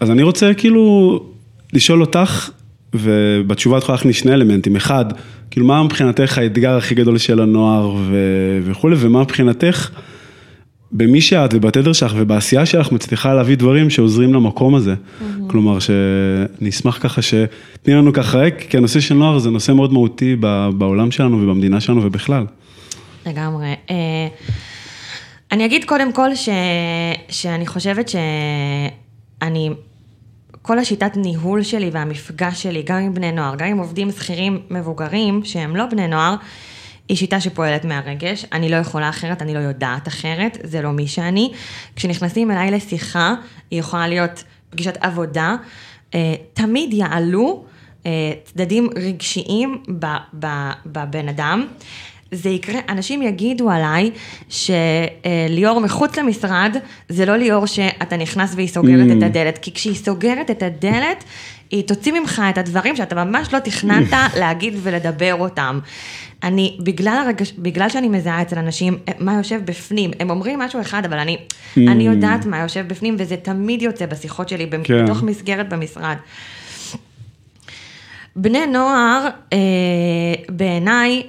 אז 0.00 0.10
אני 0.10 0.22
רוצה 0.22 0.54
כאילו 0.54 1.20
לשאול 1.72 2.00
אותך, 2.00 2.50
ובתשובה 2.94 3.78
את 3.78 3.82
יכולה 3.82 3.96
להכניס 3.96 4.16
שני 4.16 4.32
אלמנטים. 4.32 4.76
אחד, 4.76 5.04
כאילו 5.50 5.66
מה 5.66 5.82
מבחינתך 5.82 6.38
האתגר 6.38 6.76
הכי 6.76 6.94
גדול 6.94 7.18
של 7.18 7.40
הנוער 7.40 7.94
ו- 7.94 8.60
וכולי, 8.64 8.96
ומה 8.98 9.22
מבחינתך, 9.22 9.90
במי 10.92 11.20
שאת 11.20 11.54
ובתדר 11.54 11.92
שלך 11.92 12.14
ובעשייה 12.16 12.66
שלך 12.66 12.92
מצליחה 12.92 13.34
להביא 13.34 13.56
דברים 13.56 13.90
שעוזרים 13.90 14.34
למקום 14.34 14.74
הזה. 14.74 14.94
Mm-hmm. 14.94 15.24
כלומר, 15.46 15.78
שאני 15.78 16.68
אשמח 16.70 16.98
ככה 17.02 17.22
שתני 17.22 17.94
לנו 17.94 18.12
ככה 18.12 18.38
ריק, 18.38 18.54
כי 18.70 18.76
הנושא 18.76 19.00
של 19.00 19.14
נוער 19.14 19.38
זה 19.38 19.50
נושא 19.50 19.72
מאוד 19.72 19.92
מהותי 19.92 20.36
בעולם 20.78 21.10
שלנו 21.10 21.42
ובמדינה 21.42 21.80
שלנו 21.80 22.04
ובכלל. 22.04 22.46
לגמרי. 23.26 23.74
אה, 23.90 23.96
אני 25.52 25.64
אגיד 25.64 25.84
קודם 25.84 26.12
כל 26.12 26.34
ש... 26.34 26.48
שאני 27.28 27.66
חושבת 27.66 28.08
שאני 28.08 29.70
כל 30.66 30.78
השיטת 30.78 31.16
ניהול 31.16 31.62
שלי 31.62 31.90
והמפגש 31.92 32.62
שלי, 32.62 32.82
גם 32.82 32.96
עם 32.96 33.14
בני 33.14 33.32
נוער, 33.32 33.56
גם 33.56 33.66
עם 33.66 33.78
עובדים 33.78 34.12
שכירים 34.12 34.62
מבוגרים, 34.70 35.44
שהם 35.44 35.76
לא 35.76 35.86
בני 35.86 36.08
נוער, 36.08 36.34
היא 37.08 37.16
שיטה 37.16 37.40
שפועלת 37.40 37.84
מהרגש, 37.84 38.46
אני 38.52 38.68
לא 38.68 38.76
יכולה 38.76 39.08
אחרת, 39.08 39.42
אני 39.42 39.54
לא 39.54 39.58
יודעת 39.58 40.08
אחרת, 40.08 40.58
זה 40.62 40.82
לא 40.82 40.90
מי 40.92 41.06
שאני. 41.06 41.52
כשנכנסים 41.96 42.50
אליי 42.50 42.70
לשיחה, 42.70 43.34
היא 43.70 43.80
יכולה 43.80 44.08
להיות 44.08 44.44
פגישת 44.70 44.96
עבודה, 45.00 45.56
אה, 46.14 46.34
תמיד 46.52 46.92
יעלו 46.92 47.64
אה, 48.06 48.32
צדדים 48.44 48.88
רגשיים 48.96 49.82
בבן 50.86 51.28
אדם. 51.28 51.66
זה 52.34 52.48
יקרה, 52.48 52.80
אנשים 52.88 53.22
יגידו 53.22 53.70
עליי 53.70 54.10
שליאור 54.48 55.80
מחוץ 55.80 56.18
למשרד, 56.18 56.76
זה 57.08 57.26
לא 57.26 57.36
ליאור 57.36 57.66
שאתה 57.66 58.16
נכנס 58.16 58.54
והיא 58.54 58.68
סוגרת 58.68 59.08
mm. 59.08 59.18
את 59.18 59.22
הדלת, 59.22 59.58
כי 59.58 59.72
כשהיא 59.72 59.94
סוגרת 59.94 60.50
את 60.50 60.62
הדלת, 60.62 61.24
היא 61.70 61.82
תוציא 61.82 62.12
ממך 62.12 62.42
את 62.50 62.58
הדברים 62.58 62.96
שאתה 62.96 63.24
ממש 63.24 63.54
לא 63.54 63.58
תכננת 63.58 64.12
להגיד 64.40 64.74
ולדבר 64.82 65.34
אותם. 65.34 65.78
אני, 66.42 66.76
בגלל, 66.80 67.22
הרגש, 67.26 67.52
בגלל 67.58 67.88
שאני 67.88 68.08
מזהה 68.08 68.42
אצל 68.42 68.58
אנשים 68.58 68.98
מה 69.18 69.34
יושב 69.34 69.60
בפנים, 69.64 70.10
הם 70.20 70.30
אומרים 70.30 70.58
משהו 70.58 70.80
אחד, 70.80 71.04
אבל 71.04 71.18
אני, 71.18 71.36
mm. 71.36 71.80
אני 71.88 72.06
יודעת 72.06 72.46
מה 72.46 72.58
יושב 72.58 72.88
בפנים, 72.88 73.16
וזה 73.18 73.36
תמיד 73.36 73.82
יוצא 73.82 74.06
בשיחות 74.06 74.48
שלי, 74.48 74.66
כן. 74.84 75.04
בתוך 75.04 75.22
מסגרת 75.22 75.68
במשרד. 75.68 76.16
בני 78.36 78.66
נוער, 78.66 79.28
אה, 79.52 79.58
בעיניי, 80.48 81.22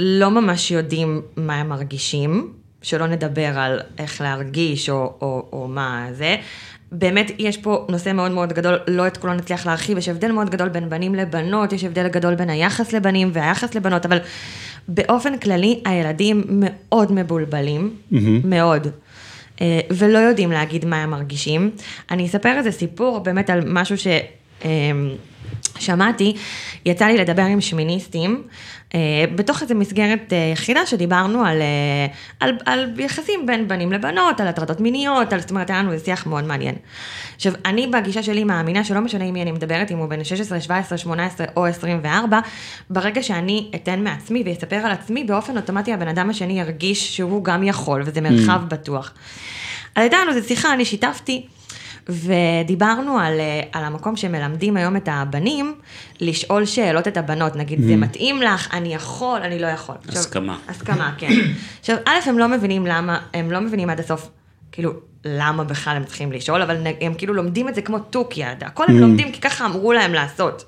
לא 0.00 0.30
ממש 0.30 0.70
יודעים 0.70 1.22
מה 1.36 1.54
הם 1.54 1.68
מרגישים, 1.68 2.52
שלא 2.82 3.06
נדבר 3.06 3.58
על 3.58 3.80
איך 3.98 4.20
להרגיש 4.20 4.90
או, 4.90 5.14
או, 5.20 5.48
או 5.52 5.68
מה 5.68 6.06
זה. 6.12 6.36
באמת 6.92 7.30
יש 7.38 7.56
פה 7.56 7.86
נושא 7.88 8.12
מאוד 8.12 8.32
מאוד 8.32 8.52
גדול, 8.52 8.78
לא 8.86 9.06
את 9.06 9.16
כולו 9.16 9.34
נצליח 9.34 9.66
להרחיב, 9.66 9.98
יש 9.98 10.08
הבדל 10.08 10.32
מאוד 10.32 10.50
גדול 10.50 10.68
בין 10.68 10.88
בנים 10.88 11.14
לבנות, 11.14 11.72
יש 11.72 11.84
הבדל 11.84 12.08
גדול 12.08 12.34
בין 12.34 12.50
היחס 12.50 12.92
לבנים 12.92 13.30
והיחס 13.32 13.74
לבנות, 13.74 14.06
אבל 14.06 14.18
באופן 14.88 15.38
כללי 15.38 15.80
הילדים 15.84 16.44
מאוד 16.48 17.12
מבולבלים, 17.12 17.94
mm-hmm. 18.12 18.16
מאוד. 18.44 18.86
אה, 19.60 19.80
ולא 19.90 20.18
יודעים 20.18 20.52
להגיד 20.52 20.84
מה 20.84 21.02
הם 21.02 21.10
מרגישים. 21.10 21.70
אני 22.10 22.26
אספר 22.26 22.58
איזה 22.58 22.70
סיפור 22.70 23.18
באמת 23.18 23.50
על 23.50 23.60
משהו 23.66 23.98
ש... 23.98 24.06
שמעתי, 25.78 26.36
יצא 26.86 27.04
לי 27.04 27.18
לדבר 27.18 27.42
עם 27.42 27.60
שמיניסטים, 27.60 28.42
אה, 28.94 29.24
בתוך 29.34 29.62
איזו 29.62 29.74
מסגרת 29.74 30.32
אה, 30.32 30.50
יחידה 30.52 30.86
שדיברנו 30.86 31.44
על, 31.44 31.62
אה, 31.62 32.06
על, 32.40 32.56
על 32.66 33.00
יחסים 33.00 33.46
בין 33.46 33.68
בנים 33.68 33.92
לבנות, 33.92 34.40
על 34.40 34.48
הטרדות 34.48 34.80
מיניות, 34.80 35.32
על, 35.32 35.40
זאת 35.40 35.50
אומרת, 35.50 35.70
היה 35.70 35.78
לנו 35.78 35.92
איזה 35.92 36.04
שיח 36.04 36.26
מאוד 36.26 36.44
מעניין. 36.44 36.74
עכשיו, 37.36 37.52
אני 37.64 37.86
בגישה 37.86 38.22
שלי 38.22 38.44
מאמינה 38.44 38.84
שלא 38.84 39.00
משנה 39.00 39.24
עם 39.24 39.34
מי 39.34 39.42
אני 39.42 39.52
מדברת, 39.52 39.90
אם 39.90 39.98
הוא 39.98 40.08
בן 40.08 40.24
16, 40.24 40.60
17, 40.60 40.98
18 40.98 41.46
או 41.56 41.66
24, 41.66 42.40
ברגע 42.90 43.22
שאני 43.22 43.70
אתן 43.74 44.04
מעצמי 44.04 44.42
ואספר 44.46 44.76
על 44.76 44.92
עצמי, 44.92 45.24
באופן 45.24 45.56
אוטומטי 45.56 45.92
הבן 45.92 46.08
אדם 46.08 46.30
השני 46.30 46.60
ירגיש 46.60 47.16
שהוא 47.16 47.44
גם 47.44 47.62
יכול, 47.62 48.02
וזה 48.06 48.20
מרחב 48.20 48.60
mm. 48.66 48.70
בטוח. 48.70 49.12
אז 49.94 50.02
הייתה 50.02 50.16
לנו 50.22 50.30
איזו 50.30 50.48
שיחה, 50.48 50.72
אני 50.72 50.84
שיתפתי. 50.84 51.46
ודיברנו 52.10 53.18
על, 53.18 53.40
אה, 53.40 53.60
על 53.72 53.84
המקום 53.84 54.16
שמלמדים 54.16 54.76
היום 54.76 54.96
את 54.96 55.08
הבנים, 55.12 55.74
לשאול 56.20 56.64
שאלות 56.64 57.08
את 57.08 57.16
הבנות, 57.16 57.56
נגיד, 57.56 57.78
mm. 57.78 57.82
זה 57.82 57.96
מתאים 57.96 58.42
לך, 58.42 58.74
אני 58.74 58.94
יכול, 58.94 59.40
אני 59.42 59.58
לא 59.58 59.66
יכול. 59.66 59.94
הסכמה. 60.08 60.52
עכשיו, 60.52 60.74
הסכמה, 60.74 61.14
כן. 61.18 61.32
עכשיו, 61.80 61.96
א', 62.04 62.18
הם 62.26 62.38
לא 62.38 62.48
מבינים 62.48 62.86
למה, 62.86 63.18
הם 63.34 63.50
לא 63.50 63.60
מבינים 63.60 63.90
עד 63.90 64.00
הסוף, 64.00 64.30
כאילו, 64.72 64.92
למה 65.24 65.64
בכלל 65.64 65.96
הם 65.96 66.04
צריכים 66.04 66.32
לשאול, 66.32 66.62
אבל 66.62 66.86
הם 67.00 67.14
כאילו 67.14 67.34
לומדים 67.34 67.68
את 67.68 67.74
זה 67.74 67.82
כמו 67.82 67.98
תוכי, 67.98 68.44
הכל 68.44 68.84
הם 68.88 68.96
mm. 68.96 69.00
לומדים 69.00 69.32
כי 69.32 69.40
ככה 69.40 69.66
אמרו 69.66 69.92
להם 69.92 70.12
לעשות. 70.12 70.64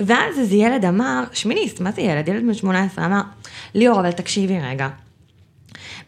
ואז 0.00 0.38
איזה 0.38 0.56
ילד 0.56 0.84
אמר, 0.84 1.24
שמיניסט, 1.32 1.80
מה 1.80 1.92
זה 1.92 2.00
ילד? 2.00 2.28
ילד 2.28 2.42
בן 2.46 2.54
18 2.54 3.06
אמר, 3.06 3.20
ליאור, 3.74 4.00
אבל 4.00 4.12
תקשיבי 4.12 4.60
רגע. 4.60 4.88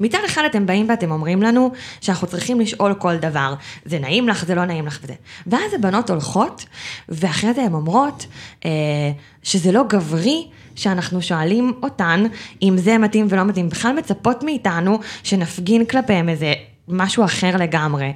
מצד 0.00 0.18
אחד 0.26 0.42
אתם 0.46 0.66
באים 0.66 0.88
ואתם 0.88 1.10
אומרים 1.10 1.42
לנו 1.42 1.72
שאנחנו 2.00 2.26
צריכים 2.26 2.60
לשאול 2.60 2.94
כל 2.94 3.16
דבר, 3.16 3.54
זה 3.84 3.98
נעים 3.98 4.28
לך, 4.28 4.44
זה 4.44 4.54
לא 4.54 4.64
נעים 4.64 4.86
לך 4.86 4.98
וזה. 5.02 5.14
ואז 5.46 5.74
הבנות 5.74 6.10
הולכות, 6.10 6.64
ואחרי 7.08 7.54
זה 7.54 7.62
הן 7.62 7.72
אומרות 7.72 8.26
אה, 8.64 8.70
שזה 9.42 9.72
לא 9.72 9.82
גברי. 9.88 10.46
שאנחנו 10.76 11.22
שואלים 11.22 11.72
אותן 11.82 12.24
אם 12.62 12.74
זה 12.78 12.98
מתאים 12.98 13.26
ולא 13.30 13.44
מתאים, 13.44 13.68
בכלל 13.68 13.92
מצפות 13.92 14.42
מאיתנו 14.42 14.98
שנפגין 15.22 15.84
כלפיהם 15.84 16.28
איזה 16.28 16.52
משהו 16.88 17.24
אחר 17.24 17.56
לגמרי. 17.56 18.12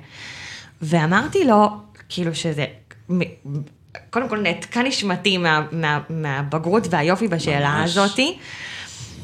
ואמרתי 0.82 1.44
לו, 1.44 1.68
כאילו 2.08 2.34
שזה, 2.34 2.64
קודם 4.10 4.28
כל 4.28 4.40
נעתקה 4.40 4.82
נשמתי 4.82 5.38
מה, 5.38 5.66
מה, 5.72 6.00
מהבגרות 6.10 6.86
והיופי 6.90 7.28
בשאלה 7.28 7.78
ממש. 7.78 7.90
הזאתי, 7.96 8.38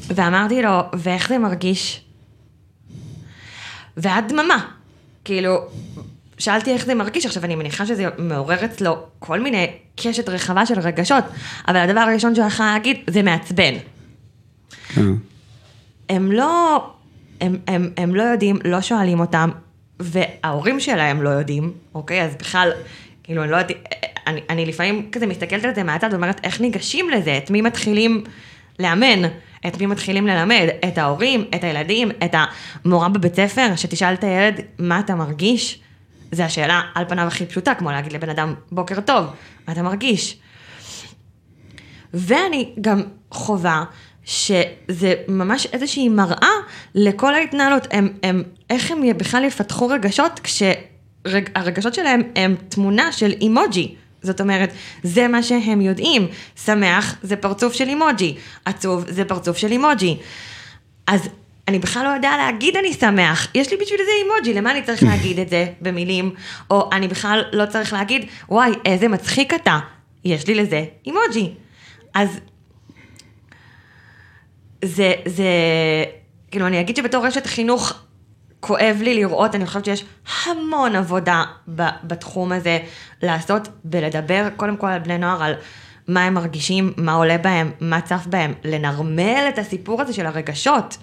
ואמרתי 0.07 0.61
לו, 0.61 0.81
ואיך 0.93 1.29
זה 1.29 1.37
מרגיש? 1.37 2.06
ואת 3.97 4.27
דממה. 4.27 4.65
כאילו, 5.25 5.57
שאלתי 6.37 6.73
איך 6.73 6.85
זה 6.85 6.95
מרגיש, 6.95 7.25
עכשיו 7.25 7.45
אני 7.45 7.55
מניחה 7.55 7.85
שזה 7.85 8.05
מעורר 8.17 8.65
אצלו 8.65 8.97
כל 9.19 9.39
מיני 9.39 9.67
קשת 9.95 10.29
רחבה 10.29 10.65
של 10.65 10.79
רגשות, 10.79 11.23
אבל 11.67 11.77
הדבר 11.77 11.99
הראשון 11.99 12.35
שהוא 12.35 12.47
יכול 12.47 12.65
להגיד, 12.65 12.97
זה 13.07 13.23
מעצבן. 13.23 13.73
כן. 14.87 15.01
הם 16.09 16.31
לא, 16.31 16.83
הם, 17.41 17.57
הם, 17.67 17.89
הם 17.97 18.15
לא 18.15 18.23
יודעים, 18.23 18.59
לא 18.65 18.81
שואלים 18.81 19.19
אותם, 19.19 19.49
וההורים 19.99 20.79
שלהם 20.79 21.21
לא 21.21 21.29
יודעים, 21.29 21.73
אוקיי? 21.95 22.23
אז 22.23 22.35
בכלל, 22.35 22.71
כאילו, 23.23 23.43
אני 23.43 23.51
לא 23.51 23.57
יודעת, 23.57 23.77
אני, 24.27 24.41
אני 24.49 24.65
לפעמים 24.65 25.09
כזה 25.11 25.25
מסתכלת 25.25 25.65
על 25.65 25.75
זה 25.75 25.83
מהצד 25.83 26.09
ואומרת, 26.11 26.39
איך 26.43 26.61
ניגשים 26.61 27.09
לזה? 27.09 27.37
את 27.37 27.49
מי 27.49 27.61
מתחילים 27.61 28.23
לאמן? 28.79 29.21
את 29.67 29.79
מי 29.79 29.85
מתחילים 29.85 30.27
ללמד? 30.27 30.67
את 30.87 30.97
ההורים, 30.97 31.45
את 31.55 31.63
הילדים, 31.63 32.11
את 32.11 32.35
המורה 32.85 33.09
בבית 33.09 33.35
ספר, 33.35 33.75
שתשאל 33.75 34.13
את 34.13 34.23
הילד, 34.23 34.61
מה 34.79 34.99
אתה 34.99 35.15
מרגיש? 35.15 35.79
זו 36.31 36.43
השאלה 36.43 36.81
על 36.95 37.05
פניו 37.07 37.27
הכי 37.27 37.45
פשוטה, 37.45 37.73
כמו 37.73 37.91
להגיד 37.91 38.13
לבן 38.13 38.29
אדם, 38.29 38.53
בוקר 38.71 39.01
טוב, 39.01 39.25
מה 39.67 39.73
אתה 39.73 39.81
מרגיש? 39.81 40.37
ואני 42.13 42.73
גם 42.81 43.01
חווה 43.31 43.83
שזה 44.25 45.13
ממש 45.27 45.67
איזושהי 45.73 46.09
מראה 46.09 46.51
לכל 46.95 47.35
ההתנהלות, 47.35 47.87
הם, 47.91 48.09
הם, 48.23 48.43
איך 48.69 48.91
הם 48.91 49.17
בכלל 49.17 49.43
יפתחו 49.43 49.87
רגשות 49.87 50.39
כשהרגשות 50.43 51.93
שלהם 51.93 52.21
הם 52.35 52.55
תמונה 52.69 53.11
של 53.11 53.31
אימוג'י. 53.31 53.95
זאת 54.21 54.41
אומרת, 54.41 54.69
זה 55.03 55.27
מה 55.27 55.43
שהם 55.43 55.81
יודעים. 55.81 56.27
שמח 56.65 57.15
זה 57.21 57.35
פרצוף 57.35 57.73
של 57.73 57.87
אימוג'י, 57.87 58.35
עצוב 58.65 59.05
זה 59.07 59.25
פרצוף 59.25 59.57
של 59.57 59.71
אימוג'י. 59.71 60.17
אז 61.07 61.29
אני 61.67 61.79
בכלל 61.79 62.03
לא 62.03 62.09
יודע 62.09 62.37
להגיד 62.37 62.75
אני 62.75 62.93
שמח, 62.93 63.47
יש 63.55 63.71
לי 63.71 63.77
בשביל 63.77 63.99
זה 64.05 64.11
אימוג'י, 64.23 64.53
למה 64.53 64.71
אני 64.71 64.81
צריך 64.81 65.03
להגיד 65.03 65.39
את 65.39 65.49
זה 65.49 65.65
במילים? 65.81 66.31
או 66.71 66.89
אני 66.91 67.07
בכלל 67.07 67.43
לא 67.53 67.65
צריך 67.65 67.93
להגיד, 67.93 68.25
וואי, 68.49 68.71
איזה 68.85 69.07
מצחיק 69.07 69.53
אתה, 69.53 69.79
יש 70.25 70.47
לי 70.47 70.55
לזה 70.55 70.85
אימוג'י. 71.05 71.53
אז 72.13 72.29
זה, 74.85 75.13
זה, 75.25 75.45
כאילו, 76.51 76.67
אני 76.67 76.79
אגיד 76.79 76.95
שבתור 76.95 77.25
רשת 77.25 77.45
חינוך, 77.45 77.93
כואב 78.59 78.97
לי 79.01 79.15
לראות, 79.15 79.55
אני 79.55 79.65
חושבת 79.65 79.85
שיש 79.85 80.05
המון 80.45 80.95
עבודה 80.95 81.43
בתחום 82.03 82.51
הזה 82.51 82.79
לעשות 83.23 83.67
ולדבר 83.85 84.47
קודם 84.55 84.77
כל 84.77 84.87
על 84.87 84.99
בני 84.99 85.17
נוער, 85.17 85.43
על 85.43 85.53
מה 86.07 86.23
הם 86.23 86.33
מרגישים, 86.33 86.93
מה 86.97 87.13
עולה 87.13 87.37
בהם, 87.37 87.71
מה 87.79 88.01
צף 88.01 88.25
בהם, 88.29 88.53
לנרמל 88.63 89.45
את 89.49 89.57
הסיפור 89.57 90.01
הזה 90.01 90.13
של 90.13 90.25
הרגשות. 90.25 90.97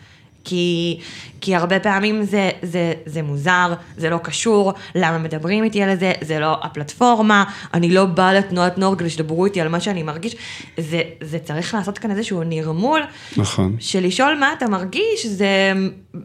כי, 0.45 0.99
כי 1.41 1.55
הרבה 1.55 1.81
פעמים 1.81 2.25
זה, 2.25 2.51
זה, 2.63 2.93
זה 3.07 3.23
מוזר, 3.23 3.73
זה 3.97 4.11
לא 4.11 4.19
קשור, 4.23 4.73
למה 4.95 5.19
מדברים 5.19 5.65
איתי 5.65 5.83
על 5.83 5.97
זה, 5.99 6.13
זה 6.21 6.39
לא 6.39 6.59
הפלטפורמה, 6.63 7.45
אני 7.75 7.91
לא 7.91 8.05
באה 8.05 8.35
לתנועת 8.35 8.79
נוער 8.79 8.97
כדי 8.97 9.11
שתדברו 9.11 9.47
איתי 9.47 9.61
על 9.61 9.69
מה 9.69 9.81
שאני 9.81 10.03
מרגיש, 10.03 10.37
זה, 10.79 11.03
זה 11.21 11.39
צריך 11.39 11.75
לעשות 11.75 11.99
כאן 11.99 12.11
איזשהו 12.11 12.43
נרמול, 12.45 13.01
נכון. 13.37 13.77
של 13.79 14.07
לשאול 14.07 14.39
מה 14.41 14.53
אתה 14.53 14.69
מרגיש, 14.69 15.27
זה, 15.27 15.73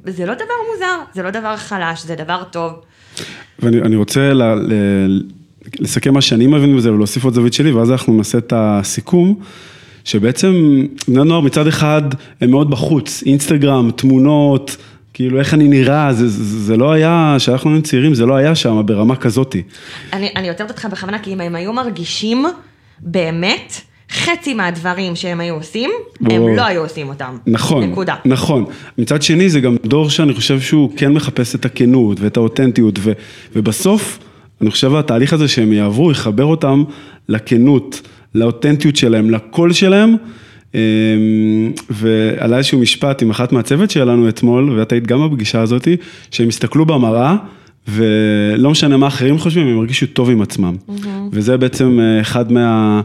זה 0.05 0.25
לא 0.25 0.33
דבר 0.33 0.45
מוזר, 0.73 0.95
זה 1.13 1.23
לא 1.23 1.29
דבר 1.29 1.57
חלש, 1.57 2.03
זה 2.03 2.15
דבר 2.15 2.43
טוב. 2.51 2.73
ואני 3.59 3.95
רוצה 3.95 4.33
ל, 4.33 4.43
ל, 4.43 4.73
לסכם 5.79 6.13
מה 6.13 6.21
שאני 6.21 6.47
מבין 6.47 6.77
בזה 6.77 6.93
ולהוסיף 6.93 7.23
עוד 7.23 7.33
זווית 7.33 7.53
שלי, 7.53 7.71
ואז 7.71 7.91
אנחנו 7.91 8.13
נעשה 8.17 8.37
את 8.37 8.53
הסיכום. 8.55 9.39
שבעצם 10.03 10.85
בני 11.07 11.21
הנוער 11.21 11.39
מצד 11.39 11.67
אחד 11.67 12.01
הם 12.41 12.51
מאוד 12.51 12.69
בחוץ, 12.69 13.23
אינסטגרם, 13.25 13.91
תמונות, 13.95 14.77
כאילו 15.13 15.39
איך 15.39 15.53
אני 15.53 15.67
נראה, 15.67 16.13
זה, 16.13 16.27
זה, 16.27 16.43
זה 16.43 16.77
לא 16.77 16.91
היה, 16.91 17.35
כשאנחנו 17.37 17.69
היינו 17.69 17.83
צעירים 17.83 18.13
זה 18.13 18.25
לא 18.25 18.35
היה 18.35 18.55
שם 18.55 18.81
ברמה 18.85 19.15
כזאתי. 19.15 19.63
אני, 20.13 20.29
אני 20.35 20.49
עוצרת 20.49 20.69
אותך 20.69 20.85
בכוונה, 20.91 21.19
כי 21.19 21.33
אם 21.33 21.41
הם 21.41 21.55
היו 21.55 21.73
מרגישים 21.73 22.45
באמת, 22.99 23.81
חצי 24.11 24.53
מהדברים 24.53 25.15
שהם 25.15 25.39
היו 25.39 25.55
עושים, 25.55 25.89
בוא. 26.21 26.33
הם 26.33 26.55
לא 26.55 26.65
היו 26.65 26.81
עושים 26.81 27.09
אותם. 27.09 27.37
נכון, 27.47 27.83
נקודה. 27.83 28.15
נכון. 28.25 28.65
מצד 28.97 29.21
שני 29.21 29.49
זה 29.49 29.59
גם 29.59 29.75
דור 29.85 30.09
שאני 30.09 30.33
חושב 30.33 30.61
שהוא 30.61 30.91
כן 30.97 31.13
מחפש 31.13 31.55
את 31.55 31.65
הכנות 31.65 32.19
ואת 32.19 32.37
האותנטיות, 32.37 32.99
ו, 32.99 33.11
ובסוף, 33.55 34.19
אני 34.61 34.71
חושב 34.71 34.95
התהליך 34.95 35.33
הזה 35.33 35.47
שהם 35.47 35.73
יעברו, 35.73 36.11
יחבר 36.11 36.45
אותם 36.45 36.83
לכנות. 37.29 38.01
לאותנטיות 38.35 38.95
שלהם, 38.95 39.29
לקול 39.29 39.73
שלהם. 39.73 40.15
אמ, 40.75 40.79
ועלה 41.89 42.57
איזשהו 42.57 42.79
משפט 42.79 43.21
עם 43.21 43.29
אחת 43.29 43.51
מהצוות 43.51 43.91
שלנו 43.91 44.29
אתמול, 44.29 44.79
ואת 44.79 44.91
היית 44.91 45.07
גם 45.07 45.29
בפגישה 45.29 45.61
הזאת, 45.61 45.87
שהם 46.31 46.47
הסתכלו 46.47 46.85
במראה, 46.85 47.35
ולא 47.87 48.69
משנה 48.69 48.97
מה 48.97 49.07
אחרים 49.07 49.37
חושבים, 49.37 49.67
הם 49.67 49.77
הרגישו 49.77 50.05
טוב 50.05 50.29
עם 50.29 50.41
עצמם. 50.41 50.75
Mm-hmm. 50.75 51.07
וזה 51.31 51.57
בעצם 51.57 51.99
אה, 51.99 52.21
אחד 52.21 52.51
מה, 52.51 53.01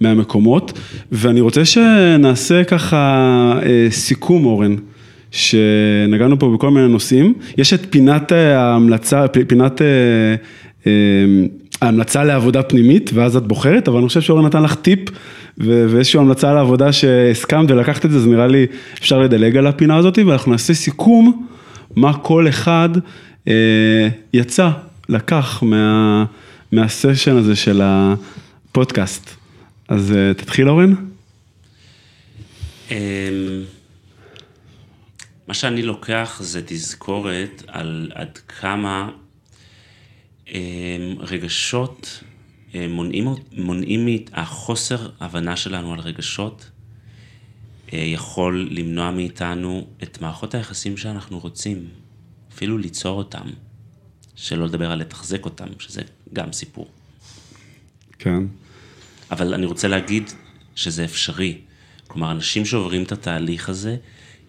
מהמקומות. 0.00 0.78
ואני 1.12 1.40
רוצה 1.40 1.64
שנעשה 1.64 2.64
ככה 2.64 3.52
אה, 3.62 3.86
סיכום, 3.90 4.46
אורן. 4.46 4.76
שנגענו 5.30 6.38
פה 6.38 6.54
בכל 6.54 6.70
מיני 6.70 6.88
נושאים, 6.88 7.34
יש 7.58 7.74
את 7.74 7.86
פינת 7.90 8.32
אה, 8.32 8.58
ההמלצה, 8.60 9.28
פינת 9.28 9.80
ההמלצה 11.82 12.24
לעבודה 12.24 12.62
פנימית, 12.62 13.10
ואז 13.14 13.36
את 13.36 13.46
בוחרת, 13.46 13.88
אבל 13.88 13.98
אני 13.98 14.08
חושב 14.08 14.20
שאורן 14.20 14.46
נתן 14.46 14.62
לך 14.62 14.74
טיפ 14.74 15.00
ואיזושהי 15.58 16.20
המלצה 16.20 16.52
לעבודה 16.52 16.92
שהסכמת 16.92 17.70
ולקחת 17.70 18.04
את 18.04 18.10
זה, 18.10 18.16
אז 18.16 18.26
נראה 18.26 18.46
לי 18.46 18.66
אפשר 18.98 19.18
לדלג 19.18 19.56
על 19.56 19.66
הפינה 19.66 19.96
הזאת, 19.96 20.18
ואנחנו 20.26 20.52
נעשה 20.52 20.74
סיכום 20.74 21.46
מה 21.96 22.18
כל 22.18 22.48
אחד 22.48 22.88
אה, 23.48 24.08
יצא, 24.32 24.70
לקח 25.08 25.62
מה, 25.62 26.24
מהסשן 26.72 27.36
הזה 27.36 27.56
של 27.56 27.80
הפודקאסט. 27.84 29.30
אז 29.88 30.12
אה, 30.16 30.34
תתחיל 30.34 30.68
אורן. 30.68 30.94
אמ, 32.90 32.96
מה 35.48 35.54
שאני 35.54 35.82
לוקח 35.82 36.38
זה 36.42 36.60
תזכורת 36.66 37.62
על 37.66 38.10
עד 38.14 38.38
כמה 38.60 39.08
אמ, 39.08 39.27
רגשות 41.18 42.24
אה, 42.74 42.88
מונעים, 42.88 43.28
מונעים 43.52 44.08
החוסר 44.32 45.10
הבנה 45.20 45.56
שלנו 45.56 45.92
על 45.92 46.00
רגשות 46.00 46.70
אה, 47.92 47.98
יכול 47.98 48.68
למנוע 48.70 49.10
מאיתנו 49.10 49.86
את 50.02 50.20
מערכות 50.20 50.54
היחסים 50.54 50.96
שאנחנו 50.96 51.38
רוצים, 51.38 51.88
אפילו 52.52 52.78
ליצור 52.78 53.18
אותם, 53.18 53.46
שלא 54.36 54.66
לדבר 54.66 54.90
על 54.90 54.98
לתחזק 54.98 55.44
אותם, 55.44 55.66
שזה 55.78 56.02
גם 56.32 56.52
סיפור. 56.52 56.88
כן. 58.18 58.42
אבל 59.30 59.54
אני 59.54 59.66
רוצה 59.66 59.88
להגיד 59.88 60.30
שזה 60.74 61.04
אפשרי. 61.04 61.58
כלומר, 62.06 62.30
אנשים 62.30 62.64
שעוברים 62.64 63.02
את 63.02 63.12
התהליך 63.12 63.68
הזה, 63.68 63.96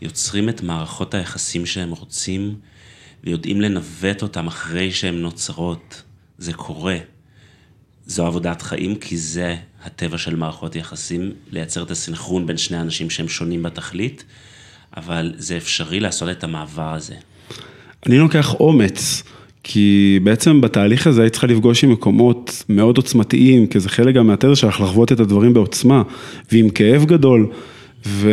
יוצרים 0.02 0.50
את 0.50 0.62
מערכות 0.62 1.14
היחסים 1.14 1.66
שהם 1.66 1.92
רוצים, 1.92 2.60
ויודעים 3.24 3.62
לנווט 3.62 4.22
אותם 4.22 4.48
אחרי 4.48 4.92
שהן 4.92 5.16
נוצרות. 5.16 6.04
זה 6.38 6.54
קורה. 6.54 6.98
זו 8.06 8.26
עבודת 8.26 8.62
חיים, 8.62 8.96
כי 8.96 9.18
זה 9.18 9.56
הטבע 9.84 10.18
של 10.18 10.36
מערכות 10.36 10.76
יחסים, 10.76 11.32
לייצר 11.52 11.84
את 11.84 11.92
הסנכרון 11.92 12.48
בין 12.48 12.58
שני 12.58 12.82
אנשים 12.82 13.10
שהם 13.10 13.28
שונים 13.28 13.64
בתכלית, 13.64 14.24
אבל 14.98 15.34
זה 15.38 15.58
אפשרי 15.58 16.00
לעשות 16.00 16.30
את 16.30 16.44
המעבר 16.44 16.94
הזה. 16.94 17.16
אני 18.06 18.18
לוקח 18.18 18.54
אומץ, 18.54 19.24
כי 19.64 20.20
בעצם 20.24 20.62
בתהליך 20.62 21.08
הזה 21.08 21.22
היית 21.22 21.34
צריכה 21.34 21.48
לפגוש 21.48 21.84
עם 21.84 21.92
מקומות 21.92 22.64
מאוד 22.70 22.98
עוצמתיים, 22.98 23.68
כי 23.68 23.80
זה 23.80 23.90
חלק 23.90 24.16
גם 24.16 24.28
מהתזה 24.28 24.56
שלך 24.56 24.82
לחוות 24.82 25.12
את 25.12 25.20
הדברים 25.20 25.54
בעוצמה, 25.54 26.04
ועם 26.52 26.70
כאב 26.70 27.06
גדול. 27.06 27.52
ו... 28.06 28.32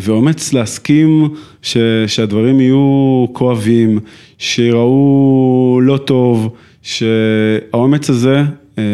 ואומץ 0.00 0.52
להסכים 0.52 1.34
ש... 1.62 1.76
שהדברים 2.06 2.60
יהיו 2.60 3.26
כואבים, 3.32 3.98
שיראו 4.38 5.80
לא 5.82 5.96
טוב, 5.96 6.54
שהאומץ 6.82 8.10
הזה, 8.10 8.42
אה, 8.78 8.84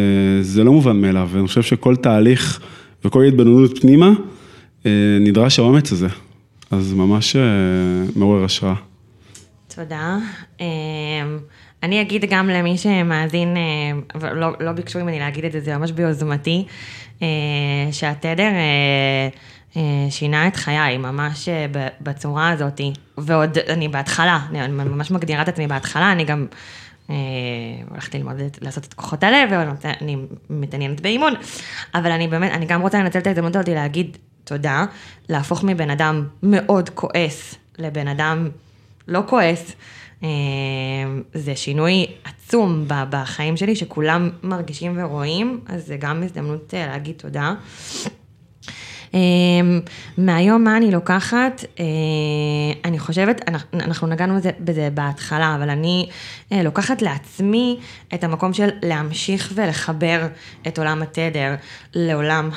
זה 0.40 0.64
לא 0.64 0.72
מובן 0.72 0.96
מאליו, 0.96 1.28
ואני 1.32 1.46
חושב 1.46 1.62
שכל 1.62 1.96
תהליך 1.96 2.60
וכל 3.04 3.24
התבוננות 3.24 3.80
פנימה, 3.80 4.10
אה, 4.86 4.90
נדרש 5.20 5.58
האומץ 5.58 5.92
הזה. 5.92 6.08
אז 6.70 6.92
ממש 6.94 7.36
אה, 7.36 7.42
מעורר 8.16 8.44
השראה. 8.44 8.74
תודה. 9.74 10.16
אני 11.82 12.00
אגיד 12.00 12.24
גם 12.30 12.48
למי 12.48 12.78
שמאזין, 12.78 13.56
ולא 14.20 14.52
לא 14.60 14.72
ביקשו 14.72 14.98
ממני 14.98 15.18
להגיד 15.18 15.44
את 15.44 15.52
זה, 15.52 15.60
זה 15.60 15.78
ממש 15.78 15.92
ביוזמתי, 15.92 16.64
שהתדר 17.92 18.50
שינה 20.10 20.48
את 20.48 20.56
חיי, 20.56 20.98
ממש 20.98 21.48
בצורה 22.00 22.50
הזאת, 22.50 22.80
ועוד 23.18 23.58
אני 23.58 23.88
בהתחלה, 23.88 24.38
אני 24.50 24.68
ממש 24.68 25.10
מגדירה 25.10 25.42
את 25.42 25.48
עצמי 25.48 25.66
בהתחלה, 25.66 26.12
אני 26.12 26.24
גם 26.24 26.46
הלכתי 27.90 28.18
ללמוד 28.18 28.36
לעשות 28.60 28.84
את 28.84 28.94
כוחות 28.94 29.24
הלב, 29.24 29.48
ואני 29.50 30.16
מתעניינת 30.50 31.00
באימון, 31.00 31.34
אבל 31.94 32.10
אני 32.10 32.28
באמת, 32.28 32.52
אני 32.52 32.66
גם 32.66 32.82
רוצה 32.82 32.98
לנצל 32.98 33.18
את 33.18 33.26
ההזדמנות 33.26 33.56
הזאת 33.56 33.68
להגיד 33.68 34.16
תודה, 34.44 34.84
להפוך 35.28 35.64
מבן 35.64 35.90
אדם 35.90 36.26
מאוד 36.42 36.88
כועס 36.88 37.54
לבן 37.78 38.08
אדם 38.08 38.48
לא 39.08 39.22
כועס, 39.26 39.72
זה 41.34 41.56
שינוי. 41.56 42.06
עצום 42.24 42.84
בחיים 42.88 43.56
שלי, 43.56 43.76
שכולם 43.76 44.30
מרגישים 44.42 44.92
ורואים, 44.96 45.60
אז 45.66 45.86
זה 45.86 45.96
גם 45.96 46.22
הזדמנות 46.22 46.74
להגיד 46.76 47.14
תודה. 47.16 47.54
אמ, 49.14 49.80
מהיום 50.18 50.64
מה 50.64 50.76
אני 50.76 50.90
לוקחת, 50.90 51.64
אה, 51.80 51.84
אני 52.84 52.98
חושבת, 52.98 53.40
אנחנו 53.74 54.06
נגענו 54.06 54.38
בזה, 54.60 54.88
בהתחלה, 54.94 55.54
אבל 55.54 55.70
אני 55.70 56.08
אה, 56.52 56.62
לוקחת 56.62 57.02
לעצמי 57.02 57.78
את 58.14 58.24
המקום 58.24 58.52
של 58.52 58.68
להמשיך 58.82 59.52
ולחבר 59.54 60.26
את 60.68 60.78
עולם 60.78 61.02
התדר 61.02 61.54
לעולם 61.94 62.50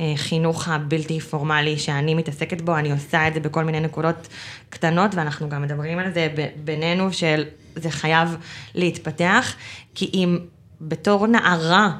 החינוך 0.00 0.68
הבלתי 0.68 1.20
פורמלי 1.20 1.78
שאני 1.78 2.14
מתעסקת 2.14 2.60
בו, 2.60 2.76
אני 2.76 2.92
עושה 2.92 3.28
את 3.28 3.34
זה 3.34 3.40
בכל 3.40 3.64
מיני 3.64 3.80
נקודות 3.80 4.28
קטנות, 4.70 5.14
ואנחנו 5.14 5.48
גם 5.48 5.62
מדברים 5.62 5.98
על 5.98 6.12
זה 6.14 6.28
בינינו, 6.64 7.12
של 7.12 7.44
זה 7.76 7.90
חייב 7.90 8.36
להתפתח, 8.74 9.54
כי 9.94 10.10
אם 10.14 10.38
בתור 10.80 11.26
נערה, 11.26 11.90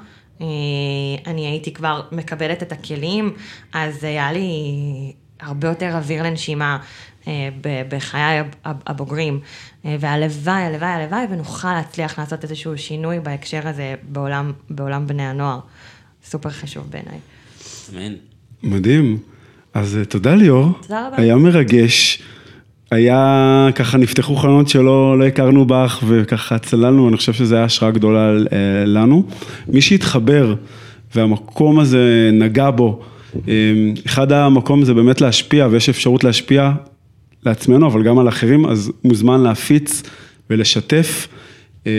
אני 1.26 1.46
הייתי 1.46 1.72
כבר 1.72 2.02
מקבלת 2.12 2.62
את 2.62 2.72
הכלים, 2.72 3.32
אז 3.72 4.04
היה 4.04 4.32
לי 4.32 4.52
הרבה 5.40 5.68
יותר 5.68 5.96
אוויר 5.96 6.22
לנשימה 6.22 6.78
אה, 7.28 7.48
בחיי 7.88 8.42
הבוגרים, 8.62 9.40
אה, 9.84 9.96
והלוואי, 10.00 10.62
הלוואי, 10.62 10.88
הלוואי, 10.88 11.26
ונוכל 11.30 11.72
להצליח 11.72 12.18
לעשות 12.18 12.44
איזשהו 12.44 12.78
שינוי 12.78 13.20
בהקשר 13.20 13.68
הזה 13.68 13.94
בעולם, 14.02 14.52
בעולם 14.70 15.06
בני 15.06 15.22
הנוער. 15.22 15.60
סופר 16.24 16.50
חשוב 16.50 16.90
בעיניי. 16.90 17.18
אמן. 17.92 18.14
מדהים. 18.62 19.18
אז 19.74 19.98
תודה 20.08 20.34
ליאור. 20.34 20.72
תודה 20.82 21.06
רבה. 21.06 21.22
היה 21.22 21.36
מרגש. 21.36 22.22
היה, 22.92 23.68
ככה 23.74 23.98
נפתחו 23.98 24.36
חלונות 24.36 24.68
שלא 24.68 25.18
לא 25.18 25.24
הכרנו 25.24 25.64
בך 25.64 26.02
וככה 26.06 26.58
צללנו, 26.58 27.08
אני 27.08 27.16
חושב 27.16 27.32
שזו 27.32 27.54
הייתה 27.54 27.64
השראה 27.64 27.90
גדולה 27.90 28.30
אה, 28.30 28.84
לנו. 28.86 29.26
מי 29.68 29.80
שהתחבר 29.80 30.54
והמקום 31.14 31.78
הזה 31.78 32.30
נגע 32.32 32.70
בו, 32.70 33.02
אה, 33.48 33.52
אחד 34.06 34.32
המקום 34.32 34.84
זה 34.84 34.94
באמת 34.94 35.20
להשפיע 35.20 35.68
ויש 35.70 35.88
אפשרות 35.88 36.24
להשפיע 36.24 36.72
לעצמנו 37.46 37.86
אבל 37.86 38.02
גם 38.02 38.18
על 38.18 38.28
אחרים, 38.28 38.66
אז 38.66 38.92
מוזמן 39.04 39.40
להפיץ 39.40 40.02
ולשתף. 40.50 41.28
אה, 41.86 41.92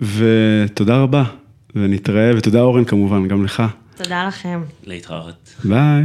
ותודה 0.00 0.96
רבה 0.96 1.24
ונתראה 1.74 2.30
ותודה 2.36 2.60
אורן 2.60 2.84
כמובן, 2.84 3.28
גם 3.28 3.44
לך. 3.44 3.62
תודה 3.96 4.26
לכם. 4.28 4.60
להתראות. 4.86 5.54
ביי. 5.64 6.04